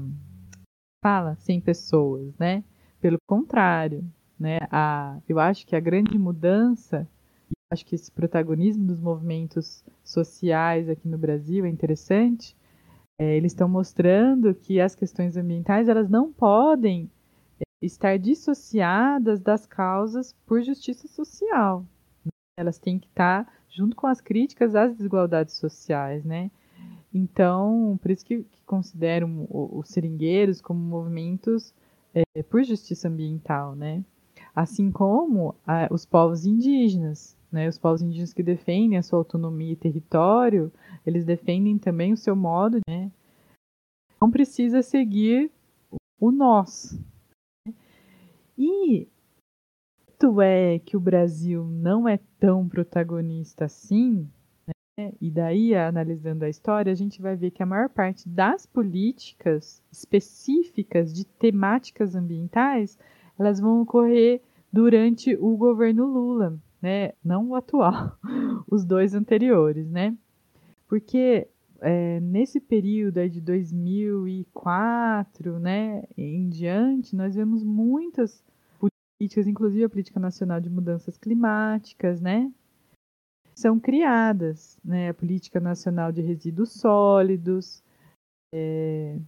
[1.01, 2.63] fala, sem pessoas, né?
[3.01, 4.03] Pelo contrário,
[4.39, 4.59] né?
[4.71, 7.07] A, eu acho que a grande mudança,
[7.71, 12.55] acho que esse protagonismo dos movimentos sociais aqui no Brasil é interessante.
[13.19, 17.09] É, eles estão mostrando que as questões ambientais elas não podem
[17.59, 21.85] é, estar dissociadas das causas por justiça social.
[22.57, 26.51] Elas têm que estar junto com as críticas às desigualdades sociais, né?
[27.13, 31.73] Então, por isso que, que consideram os seringueiros como movimentos
[32.13, 34.03] é, por justiça ambiental, né?
[34.55, 37.67] Assim como a, os povos indígenas, né?
[37.67, 40.71] Os povos indígenas que defendem a sua autonomia e território,
[41.05, 43.11] eles defendem também o seu modo, né?
[44.21, 45.51] Não precisa seguir
[46.19, 46.99] o nós.
[47.65, 47.73] Né?
[48.57, 49.07] E
[50.19, 54.29] tanto é que o Brasil não é tão protagonista assim?
[55.21, 59.81] E daí, analisando a história, a gente vai ver que a maior parte das políticas
[59.91, 62.97] específicas de temáticas ambientais,
[63.37, 64.41] elas vão ocorrer
[64.71, 67.13] durante o governo Lula, né?
[67.23, 68.17] Não o atual,
[68.69, 70.15] os dois anteriores, né?
[70.87, 71.47] Porque
[71.81, 78.43] é, nesse período de 2004, né, em diante, nós vemos muitas
[78.79, 82.51] políticas, inclusive a política nacional de mudanças climáticas, né,
[83.59, 87.83] são criadas, né, a política nacional de resíduos sólidos,
[88.53, 89.19] é,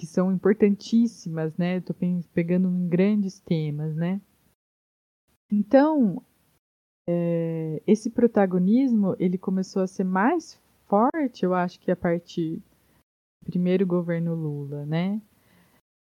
[0.00, 1.96] que são importantíssimas, né, estou
[2.32, 4.20] pegando em grandes temas, né.
[5.50, 6.22] Então,
[7.08, 12.62] é, esse protagonismo ele começou a ser mais forte, eu acho que a partir
[13.42, 15.20] do primeiro governo Lula, né?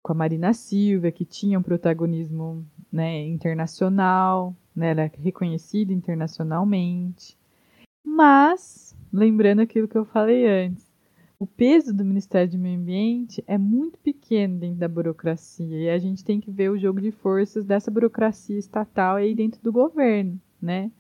[0.02, 7.38] com a Marina Silva, que tinha um protagonismo né, internacional, né, era reconhecida internacionalmente.
[8.04, 10.90] Mas, lembrando aquilo que eu falei antes,
[11.38, 15.98] o peso do Ministério do Meio Ambiente é muito pequeno dentro da burocracia e a
[16.00, 20.40] gente tem que ver o jogo de forças dessa burocracia estatal aí dentro do governo,
[20.62, 20.92] né?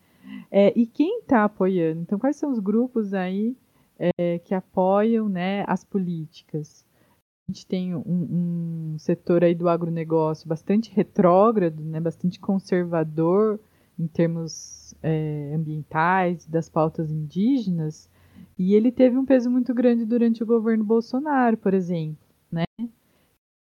[0.51, 2.01] É, e quem está apoiando?
[2.01, 3.55] Então, quais são os grupos aí
[3.97, 6.85] é, que apoiam né, as políticas?
[7.49, 13.59] a gente tem um, um, setor aí do agronegócio bastante retrógrado, né, bastante conservador
[13.99, 18.09] em termos é, ambientais, das pautas indígenas,
[18.57, 22.17] e ele teve um peso muito grande durante o governo Bolsonaro, por exemplo,
[22.51, 22.63] né?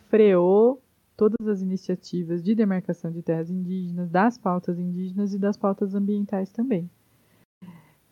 [0.08, 0.82] Freou
[1.16, 6.50] todas as iniciativas de demarcação de terras indígenas, das pautas indígenas e das pautas ambientais
[6.50, 6.90] também.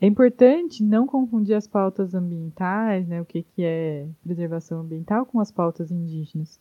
[0.01, 5.39] É importante não confundir as pautas ambientais, né, o que, que é preservação ambiental, com
[5.39, 6.61] as pautas indígenas.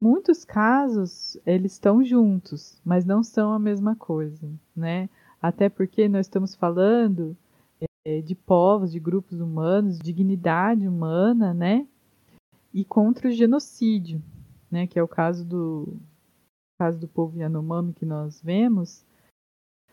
[0.00, 5.08] Muitos casos, eles estão juntos, mas não são a mesma coisa, né?
[5.40, 7.36] Até porque nós estamos falando
[8.04, 11.86] é, de povos, de grupos humanos, dignidade humana, né?
[12.72, 14.22] E contra o genocídio,
[14.70, 14.86] né?
[14.86, 15.96] Que é o caso do
[16.78, 19.06] caso do povo Yanomami que nós vemos,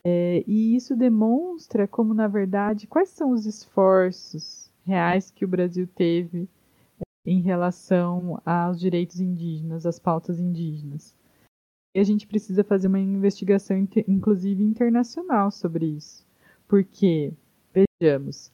[0.04, 5.88] é, e isso demonstra como, na verdade, quais são os esforços reais que o Brasil
[5.88, 6.50] teve
[7.26, 11.16] em relação aos direitos indígenas, às pautas indígenas.
[11.94, 16.26] E a gente precisa fazer uma investigação, inclusive internacional, sobre isso.
[16.68, 17.34] Porque,
[17.74, 18.52] vejamos,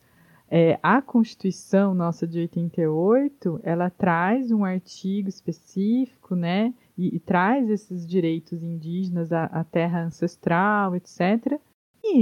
[0.49, 7.69] é, a Constituição nossa de 88, ela traz um artigo específico, né, e, e traz
[7.69, 11.59] esses direitos indígenas à, à terra ancestral, etc.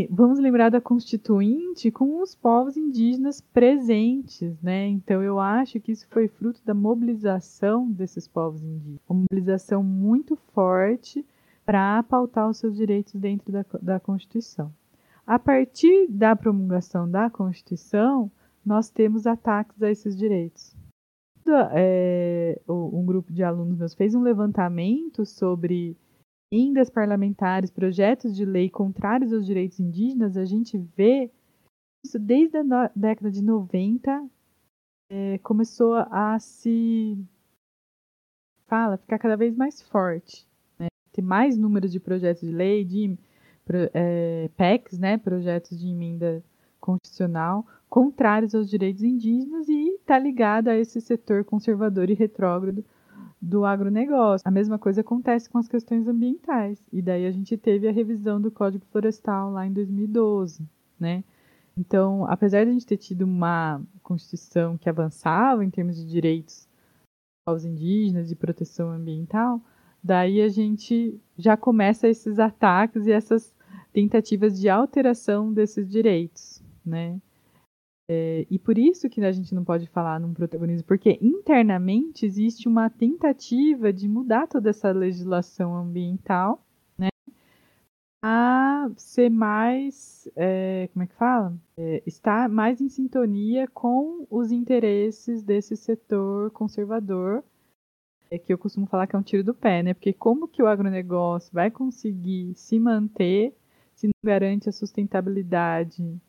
[0.09, 4.87] Vamos lembrar da Constituinte com os povos indígenas presentes, né?
[4.87, 10.35] Então eu acho que isso foi fruto da mobilização desses povos indígenas, uma mobilização muito
[10.53, 11.25] forte
[11.65, 14.71] para pautar os seus direitos dentro da, da Constituição.
[15.25, 18.31] A partir da promulgação da Constituição,
[18.65, 20.75] nós temos ataques a esses direitos
[21.73, 25.95] é, um grupo de alunos meus fez um levantamento sobre
[26.55, 31.29] emendas parlamentares, projetos de lei contrários aos direitos indígenas, a gente vê
[32.03, 34.29] isso desde a década de 90
[35.09, 37.17] é, começou a se
[38.67, 40.47] fala ficar cada vez mais forte,
[40.79, 40.87] né?
[41.11, 43.17] ter mais número de projetos de lei, de
[43.93, 46.43] é, PECs, né, projetos de emenda
[46.79, 52.83] constitucional, contrários aos direitos indígenas e está ligado a esse setor conservador e retrógrado
[53.41, 54.47] do agronegócio.
[54.47, 56.81] A mesma coisa acontece com as questões ambientais.
[56.91, 60.67] E daí a gente teve a revisão do Código Florestal lá em 2012,
[60.99, 61.23] né?
[61.77, 66.67] Então, apesar de a gente ter tido uma Constituição que avançava em termos de direitos
[67.45, 69.61] aos indígenas e proteção ambiental,
[70.01, 73.53] daí a gente já começa esses ataques e essas
[73.91, 77.19] tentativas de alteração desses direitos, né?
[78.07, 82.67] É, e por isso que a gente não pode falar num protagonismo, porque internamente existe
[82.67, 86.63] uma tentativa de mudar toda essa legislação ambiental,
[86.97, 87.09] né,
[88.23, 91.57] a ser mais, é, como é que fala?
[91.77, 97.43] É, estar mais em sintonia com os interesses desse setor conservador,
[98.29, 99.93] é que eu costumo falar que é um tiro do pé, né?
[99.93, 103.55] Porque como que o agronegócio vai conseguir se manter
[103.93, 106.19] se não garante a sustentabilidade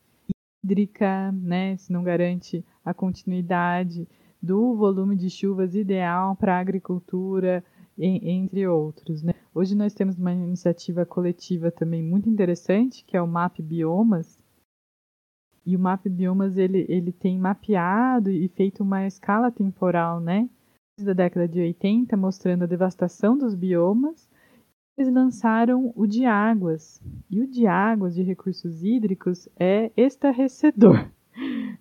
[0.63, 4.07] hídrica, né, se não garante a continuidade
[4.41, 7.63] do volume de chuvas ideal para a agricultura,
[7.97, 9.23] entre outros.
[9.23, 9.33] Né?
[9.53, 14.37] Hoje nós temos uma iniciativa coletiva também muito interessante, que é o MAP Biomas,
[15.65, 20.49] e o MAP Biomas ele, ele tem mapeado e feito uma escala temporal, né,
[20.97, 24.29] da década de 80, mostrando a devastação dos biomas
[24.97, 27.01] eles lançaram o de águas.
[27.29, 31.09] E o de águas, de recursos hídricos, é estarrecedor.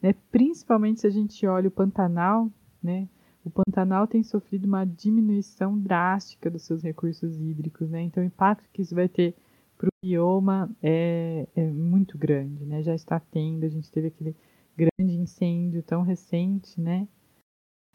[0.03, 0.15] Né?
[0.31, 2.53] Principalmente se a gente olha o Pantanal,
[2.83, 3.09] né?
[3.43, 7.89] o Pantanal tem sofrido uma diminuição drástica dos seus recursos hídricos.
[7.89, 8.03] Né?
[8.03, 9.35] Então, o impacto que isso vai ter
[9.79, 12.67] para o bioma é, é, muito grande.
[12.67, 12.83] Né?
[12.83, 14.37] Já está tendo, a gente teve aquele
[14.77, 17.09] grande incêndio tão recente, né?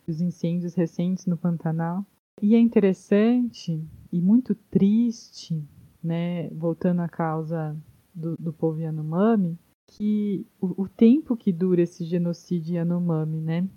[0.08, 2.04] os incêndios recentes no Pantanal.
[2.40, 5.64] E é interessante e muito triste,
[6.04, 7.76] né, voltando à causa
[8.14, 9.58] do, do povo Yanomami,
[9.88, 13.70] que o, o, tempo que dura esse genocídio Yanomami, né?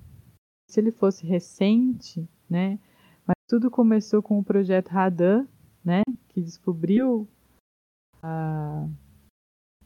[0.68, 2.78] Se ele fosse recente, né?
[3.26, 5.46] Mas tudo começou com o projeto Radan,
[5.84, 6.02] né?
[6.28, 7.28] Que descobriu
[8.22, 8.88] a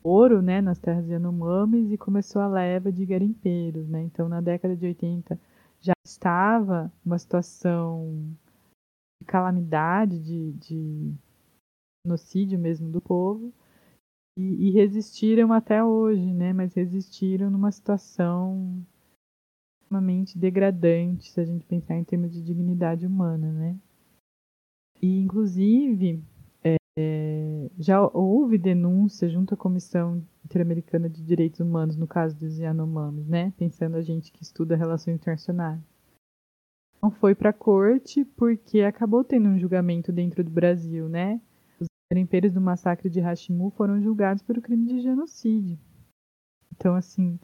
[0.03, 0.61] ouro, né?
[0.61, 4.03] Nas terras Yanomamis e começou a leva de garimpeiros, né?
[4.03, 5.41] Então, na década de 80
[5.81, 8.37] já estava uma situação
[9.29, 11.15] calamidade, de, de
[12.05, 13.53] genocídio mesmo do povo,
[14.37, 16.53] e, e, resistiram até hoje, né?
[16.53, 18.85] Mas resistiram numa situação
[19.83, 23.77] extremamente degradante, se a gente pensar em termos de dignidade humana, né?
[25.03, 26.23] E, inclusive,
[26.65, 26.77] é,
[27.79, 33.53] já houve denúncia junto à Comissão Interamericana de Direitos Humanos, no caso dos Yanomamis, né?
[33.57, 35.81] Pensando a gente que estuda relações internacionais
[37.03, 41.41] não foi para a corte porque acabou tendo um julgamento dentro do Brasil, né?
[41.81, 45.79] Os garimpeiros do massacre de Hashimu foram julgados pelo crime de genocídio.
[46.75, 47.39] Então, assim,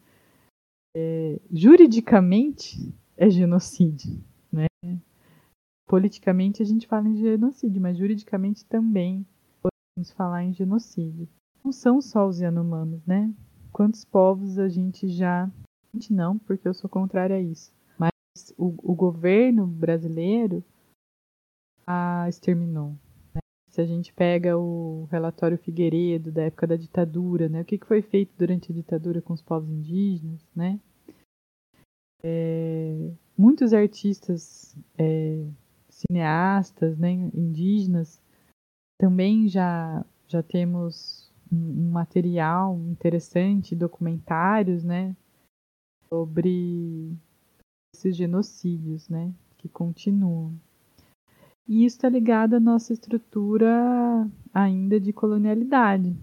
[0.96, 4.66] é, juridicamente é genocídio, né?
[5.86, 9.24] Politicamente a gente fala em genocídio, mas juridicamente também
[9.62, 11.28] podemos falar em genocídio.
[11.64, 13.32] Não são só os Yanomamis, né?
[13.72, 15.44] Quantos povos a gente já.
[15.44, 17.72] A gente não, porque eu sou contrária a isso
[18.57, 20.64] o, o governo brasileiro
[21.86, 22.90] a exterminou.
[23.34, 23.40] Né?
[23.70, 27.62] Se a gente pega o relatório Figueiredo da época da ditadura, né?
[27.62, 30.80] o que, que foi feito durante a ditadura com os povos indígenas, né?
[32.26, 35.46] É, muitos artistas, é,
[35.90, 38.18] cineastas, né, indígenas,
[38.98, 45.14] também já já temos um, material interessante, documentários, né,
[46.09, 47.14] sobre
[47.95, 50.53] esses genocídios, né, que continuam.
[51.66, 56.14] E isso está ligado à nossa estrutura ainda de colonialidade.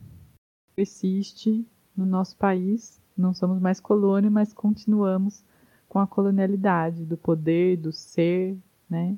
[0.76, 1.66] Persiste
[1.96, 5.44] no nosso país, não somos mais colônia, mas continuamos
[5.88, 8.58] com a colonialidade do poder, do ser,
[8.90, 9.18] né?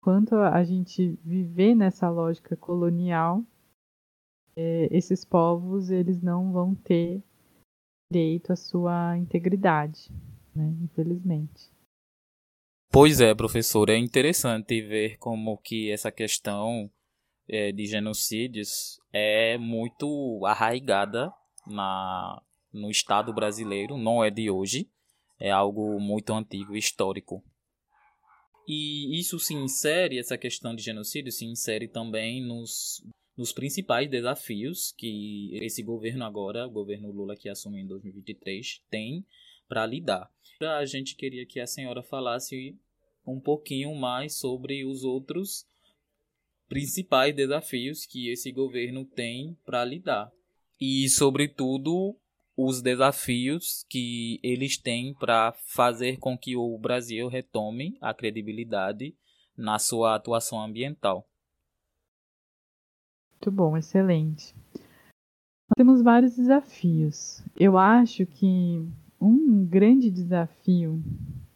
[0.00, 3.44] Enquanto a gente viver nessa lógica colonial,
[4.56, 7.22] é, esses povos eles não vão ter
[8.10, 10.10] direito à sua integridade
[10.58, 10.74] né?
[10.82, 11.70] Infelizmente.
[12.90, 16.90] Pois é, professor, é interessante ver como que essa questão
[17.48, 21.32] é, de genocídios é muito arraigada
[21.66, 22.42] na,
[22.72, 24.88] no Estado brasileiro, não é de hoje,
[25.38, 27.44] é algo muito antigo, histórico.
[28.66, 33.02] E isso se insere, essa questão de genocídio se insere também nos,
[33.36, 39.24] nos principais desafios que esse governo agora, o governo Lula que assume em 2023, tem
[39.68, 40.30] para lidar.
[40.60, 42.76] A gente queria que a senhora falasse
[43.24, 45.64] um pouquinho mais sobre os outros
[46.68, 50.32] principais desafios que esse governo tem para lidar
[50.80, 52.16] e, sobretudo,
[52.56, 59.16] os desafios que eles têm para fazer com que o Brasil retome a credibilidade
[59.56, 61.28] na sua atuação ambiental.
[63.30, 64.52] Muito bom, excelente.
[64.74, 67.44] Nós temos vários desafios.
[67.56, 68.88] Eu acho que
[69.20, 71.02] um grande desafio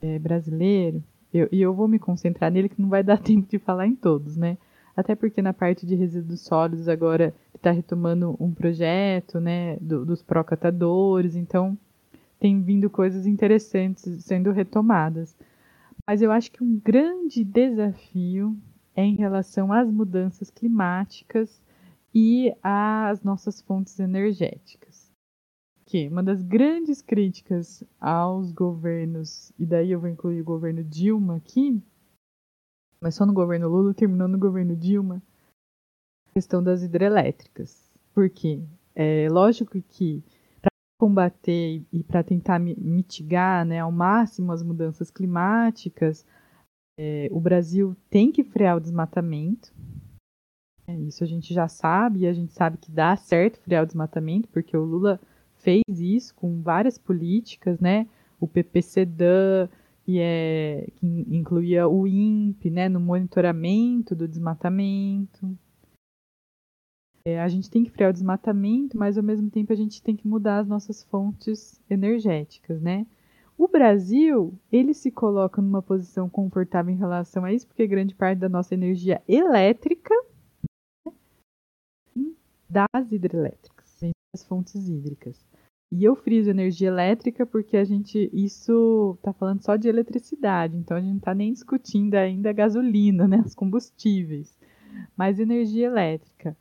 [0.01, 1.03] é, brasileiro,
[1.33, 3.95] eu, e eu vou me concentrar nele que não vai dar tempo de falar em
[3.95, 4.59] todos, né?
[4.97, 10.23] Até porque na parte de resíduos sólidos agora está retomando um projeto, né, do, dos
[10.23, 11.79] procatadores, então
[12.39, 15.35] tem vindo coisas interessantes sendo retomadas.
[16.07, 18.57] Mas eu acho que um grande desafio
[18.95, 21.63] é em relação às mudanças climáticas
[22.15, 24.92] e às nossas fontes energéticas.
[25.93, 31.37] Que uma das grandes críticas aos governos, e daí eu vou incluir o governo Dilma
[31.37, 31.83] aqui,
[32.99, 35.23] mas só no governo Lula, terminou no governo Dilma,
[36.31, 37.93] a questão das hidrelétricas.
[38.15, 38.63] Por quê?
[38.95, 40.25] É lógico que
[40.99, 46.25] combater e para tentar mitigar né, ao máximo as mudanças climáticas,
[46.99, 49.71] é, o Brasil tem que frear o desmatamento.
[50.87, 53.87] É, isso a gente já sabe, e a gente sabe que dá certo frear o
[53.87, 55.21] desmatamento, porque o Lula
[55.63, 58.07] fez isso com várias políticas, né?
[58.41, 59.69] O PPCDAN,
[60.05, 65.57] que, é, que incluía o INPE, né, no monitoramento do desmatamento.
[67.25, 70.17] É, a gente tem que frear o desmatamento, mas ao mesmo tempo a gente tem
[70.17, 73.07] que mudar as nossas fontes energéticas, né?
[73.57, 78.41] O Brasil, ele se coloca numa posição confortável em relação a isso, porque grande parte
[78.41, 80.13] da nossa energia elétrica
[81.07, 82.33] né,
[82.69, 84.01] das hidrelétricas,
[84.35, 85.52] das fontes hídricas.
[85.95, 90.97] E eu friso energia elétrica porque a gente, isso está falando só de eletricidade, então
[90.97, 94.59] a gente não está nem discutindo ainda a gasolina, né, os combustíveis,
[95.15, 96.57] mas energia elétrica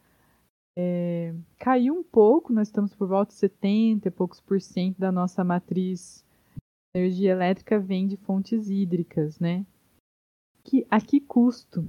[0.77, 5.13] é, caiu um pouco, nós estamos por volta de 70 e poucos por cento da
[5.13, 6.25] nossa matriz
[6.93, 9.65] energia elétrica vem de fontes hídricas, né?
[10.63, 11.83] Que, a que custo?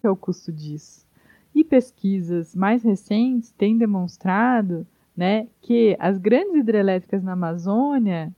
[0.00, 1.04] Qual é o custo disso?
[1.52, 4.86] E pesquisas mais recentes têm demonstrado
[5.16, 8.34] né, que as grandes hidrelétricas na Amazônia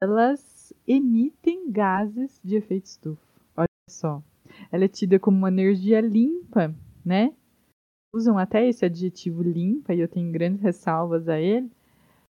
[0.00, 3.22] elas emitem gases de efeito estufa.
[3.56, 4.22] Olha só,
[4.70, 7.32] ela é tida como uma energia limpa, né?
[8.14, 11.70] usam até esse adjetivo limpa, e eu tenho grandes ressalvas a ele,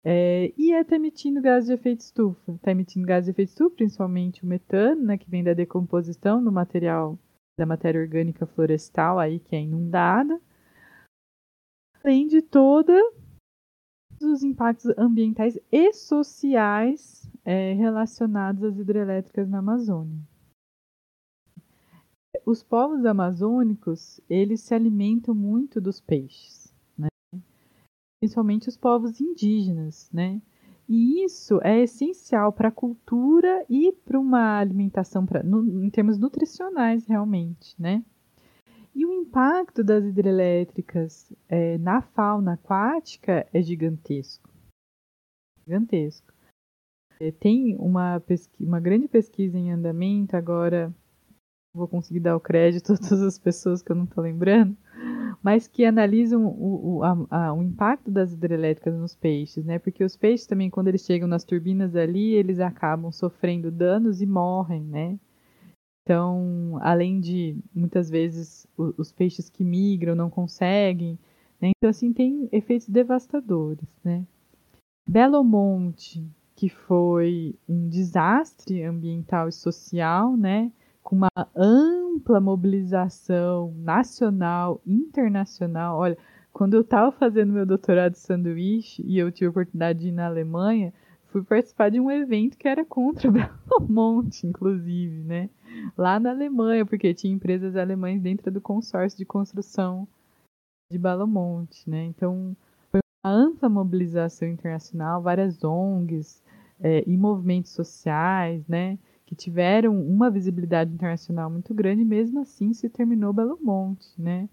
[0.03, 2.53] é, e está emitindo gás de efeito estufa.
[2.53, 6.51] Está emitindo gás de efeito estufa, principalmente o metano, né, que vem da decomposição do
[6.51, 7.17] material,
[7.57, 10.39] da matéria orgânica florestal aí que é inundada,
[12.03, 13.18] além de todos
[14.21, 20.19] os impactos ambientais e sociais é, relacionados às hidrelétricas na Amazônia
[22.49, 27.07] os povos amazônicos, eles se alimentam muito dos peixes, né?
[28.19, 30.41] Principalmente os povos indígenas, né?
[30.87, 36.17] E isso é essencial para a cultura e para uma alimentação pra, no, em termos
[36.17, 38.03] nutricionais, realmente, né?
[38.93, 44.49] E o impacto das hidrelétricas é, na fauna aquática é gigantesco.
[45.65, 46.33] Gigantesco.
[47.19, 48.21] É, tem uma,
[48.59, 50.93] uma grande pesquisa em andamento agora
[51.73, 54.75] vou conseguir dar o crédito a todas as pessoas que eu não estou lembrando,
[55.41, 59.79] mas que analisam o, o, a, a, o, impacto das hidrelétricas nos peixes, né?
[59.79, 64.25] Porque os peixes também, quando eles chegam nas turbinas ali, eles acabam sofrendo danos e
[64.25, 65.19] morrem, né?
[66.09, 71.19] Então, além de muitas vezes os, peixes que migram não conseguem,
[71.61, 71.69] né?
[71.77, 74.25] Então, assim, tem efeitos devastadores, né?
[75.07, 80.71] Belo Monte, que foi um desastre ambiental e social, né?
[81.03, 85.97] com uma ampla mobilização nacional, internacional.
[85.97, 86.17] Olha,
[86.51, 90.11] quando eu estava fazendo meu doutorado de sanduíche e eu tive a oportunidade de ir
[90.11, 90.91] na Alemanha,
[91.31, 95.49] fui participar de um evento que era contra Belo Monte, inclusive, né?
[95.97, 100.07] Lá na Alemanha, porque tinha empresas alemãs dentro do consórcio de construção
[100.91, 102.05] de Belo Monte, né?
[102.05, 102.55] Então,
[102.91, 106.43] foi uma ampla mobilização internacional, várias ONGs
[106.79, 108.97] é, e movimentos sociais, né?
[109.29, 114.49] que tiveram uma visibilidade internacional muito grande, mesmo assim se terminou Belo Monte, né?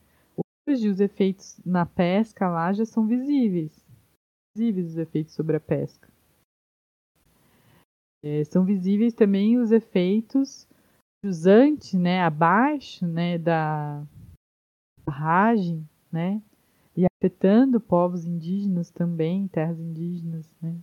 [0.68, 3.72] Hoje os efeitos na pesca lá já são visíveis,
[4.54, 6.06] visíveis os efeitos sobre a pesca.
[8.22, 10.66] É, são visíveis também os efeitos
[11.24, 14.04] usantes, né, abaixo, né, da
[15.04, 16.42] barragem, né,
[16.96, 20.76] e afetando povos indígenas também, terras indígenas, né.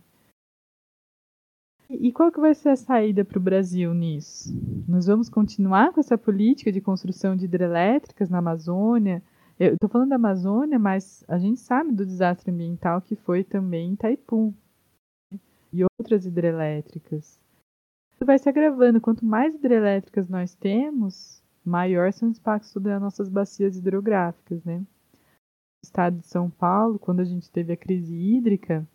[1.90, 4.52] E qual que vai ser a saída para o Brasil nisso?
[4.88, 9.22] Nós vamos continuar com essa política de construção de hidrelétricas na Amazônia?
[9.58, 13.90] Eu estou falando da Amazônia, mas a gente sabe do desastre ambiental que foi também
[13.90, 14.54] em Itaipu
[15.74, 17.40] e outras hidrelétricas.
[18.12, 19.00] Isso vai se agravando.
[19.00, 24.78] Quanto mais hidrelétricas nós temos, maior são os impactos sobre as nossas bacias hidrográficas, né?
[24.78, 24.86] No
[25.84, 28.86] estado de São Paulo, quando a gente teve a crise hídrica,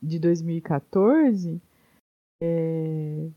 [0.00, 1.60] de 2014,
[2.40, 3.28] é,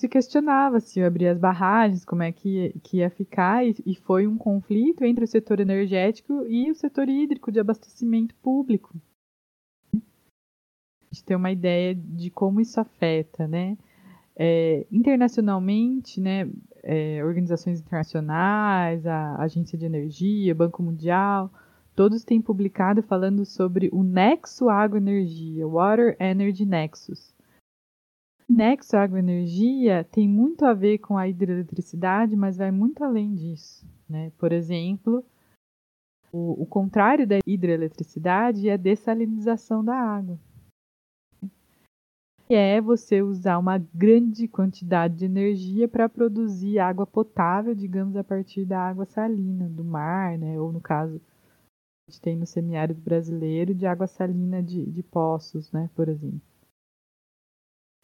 [0.00, 3.94] se questionava se eu abrir as barragens, como é que, que ia ficar, e, e,
[3.94, 8.96] foi um conflito entre o setor energético e o setor hídrico de abastecimento público.
[11.12, 13.76] Gente ter uma ideia de como isso afeta, né?
[14.34, 16.48] É, internacionalmente, né,
[16.82, 21.52] é, organizações internacionais, a Agência de Energia, Banco Mundial,
[21.94, 27.34] todos têm publicado falando sobre o nexo água-energia, Water Energy Nexus.
[28.48, 33.86] Nexo água-energia tem muito a ver com a hidroeletricidade, mas vai muito além disso.
[34.08, 34.32] Né?
[34.38, 35.22] Por exemplo,
[36.32, 40.38] o, o contrário da hidroeletricidade é a dessalinização da água
[42.52, 48.22] que é você usar uma grande quantidade de energia para produzir água potável, digamos, a
[48.22, 50.60] partir da água salina do mar, né?
[50.60, 55.72] Ou no caso, a gente tem no semiárido brasileiro de água salina de, de poços,
[55.72, 55.88] né?
[55.94, 56.42] Por exemplo.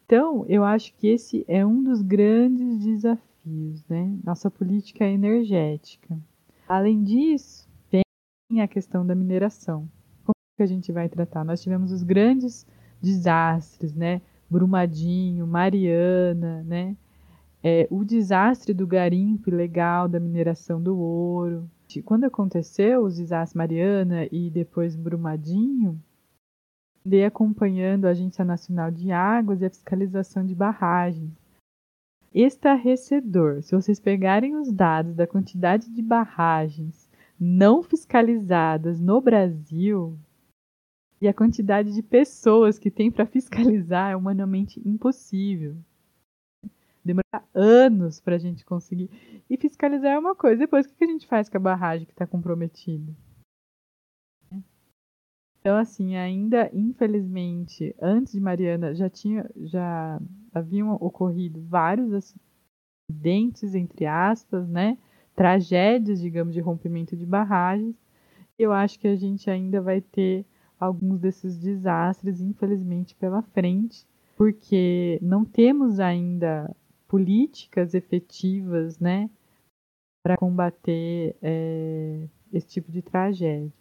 [0.06, 4.18] Então, eu acho que esse é um dos grandes desafios, né?
[4.24, 6.18] Nossa política energética.
[6.66, 9.86] Além disso, tem a questão da mineração.
[10.24, 11.44] Como que a gente vai tratar?
[11.44, 12.66] Nós tivemos os grandes
[13.02, 14.22] desastres, né?
[14.50, 16.96] Brumadinho, Mariana, né?
[17.62, 21.68] É, o desastre do garimpo ilegal da mineração do ouro.
[22.04, 26.00] Quando aconteceu os desastres Mariana e depois Brumadinho,
[27.04, 31.32] andei acompanhando a Agência Nacional de Águas e a fiscalização de barragens.
[32.32, 33.62] Estarrecedor.
[33.62, 37.08] Se vocês pegarem os dados da quantidade de barragens
[37.40, 40.18] não fiscalizadas no Brasil,
[41.20, 45.76] e a quantidade de pessoas que tem para fiscalizar é humanamente impossível.
[47.04, 49.10] Demora anos para a gente conseguir.
[49.48, 50.58] E fiscalizar é uma coisa.
[50.58, 53.12] Depois, o que a gente faz com a barragem que está comprometida?
[55.60, 60.20] Então, assim, ainda, infelizmente, antes de Mariana, já tinha, já
[60.54, 62.34] haviam ocorrido vários
[63.10, 64.96] acidentes, entre aspas, né?
[65.34, 67.96] Tragédias, digamos, de rompimento de barragens.
[68.58, 70.46] Eu acho que a gente ainda vai ter
[70.78, 74.06] alguns desses desastres, infelizmente, pela frente,
[74.36, 76.74] porque não temos ainda
[77.08, 79.30] políticas efetivas, né,
[80.22, 83.72] para combater é, esse tipo de tragédia.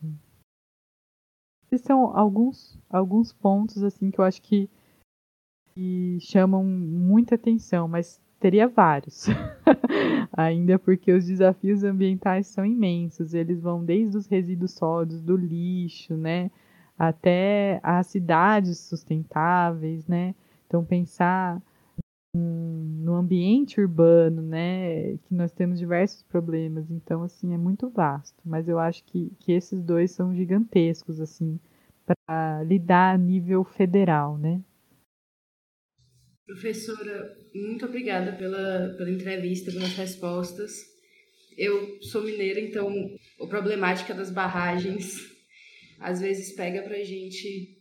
[1.69, 4.69] Esses são alguns, alguns pontos assim que eu acho que,
[5.73, 9.25] que chamam muita atenção, mas teria vários.
[10.31, 13.33] Ainda porque os desafios ambientais são imensos.
[13.33, 16.49] Eles vão desde os resíduos sólidos, do lixo, né,
[16.97, 20.33] até as cidades sustentáveis, né?
[20.65, 21.61] Então pensar
[22.35, 28.67] no ambiente urbano, né, que nós temos diversos problemas, então assim é muito vasto, mas
[28.67, 31.59] eu acho que, que esses dois são gigantescos assim
[32.05, 34.61] para lidar a nível federal, né?
[36.45, 40.71] Professora, muito obrigada pela, pela entrevista, pelas respostas.
[41.57, 42.89] Eu sou mineira, então
[43.41, 45.36] a problemática das barragens
[45.99, 47.77] às vezes pega pra gente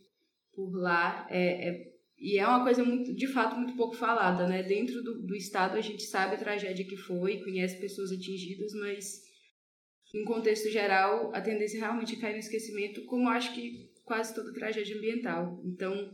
[0.53, 1.27] por lá.
[1.29, 4.63] É, é, e é uma coisa muito, de fato muito pouco falada, né?
[4.63, 9.21] Dentro do, do estado a gente sabe a tragédia que foi, conhece pessoas atingidas, mas
[10.15, 14.53] em contexto geral a tendência realmente é cair no esquecimento, como acho que quase toda
[14.53, 15.61] tragédia ambiental.
[15.63, 16.11] Então,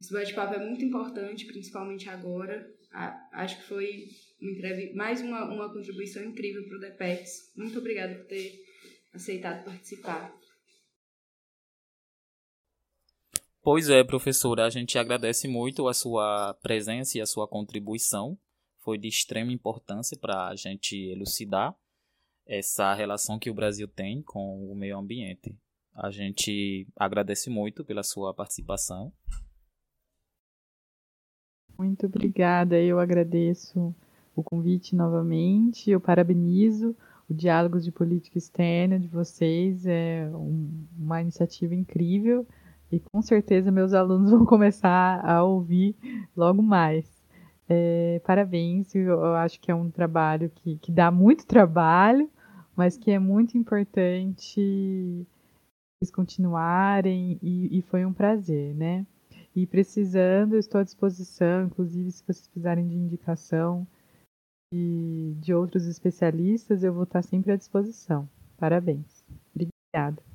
[0.00, 2.72] esse bate-papo é muito importante, principalmente agora.
[3.32, 4.06] acho que foi
[4.40, 7.52] uma mais uma, uma contribuição incrível para o DEPEX.
[7.56, 8.62] Muito obrigada por ter
[9.12, 10.39] aceitado participar.
[13.62, 18.38] Pois é, professora, a gente agradece muito a sua presença e a sua contribuição.
[18.78, 21.76] Foi de extrema importância para a gente elucidar
[22.46, 25.54] essa relação que o Brasil tem com o meio ambiente.
[25.94, 29.12] A gente agradece muito pela sua participação.
[31.78, 33.94] Muito obrigada, eu agradeço
[34.34, 36.96] o convite novamente, eu parabenizo
[37.28, 42.46] o Diálogos de Política Externa de vocês, é um, uma iniciativa incrível
[42.90, 45.96] e com certeza meus alunos vão começar a ouvir
[46.36, 47.20] logo mais.
[47.68, 52.28] É, parabéns, eu acho que é um trabalho que, que dá muito trabalho,
[52.74, 54.60] mas que é muito importante
[56.02, 59.06] eles continuarem e, e foi um prazer, né?
[59.54, 63.86] E precisando, estou à disposição, inclusive se vocês precisarem de indicação
[64.72, 68.28] de outros especialistas, eu vou estar sempre à disposição.
[68.56, 69.24] Parabéns.
[69.52, 70.29] Obrigada.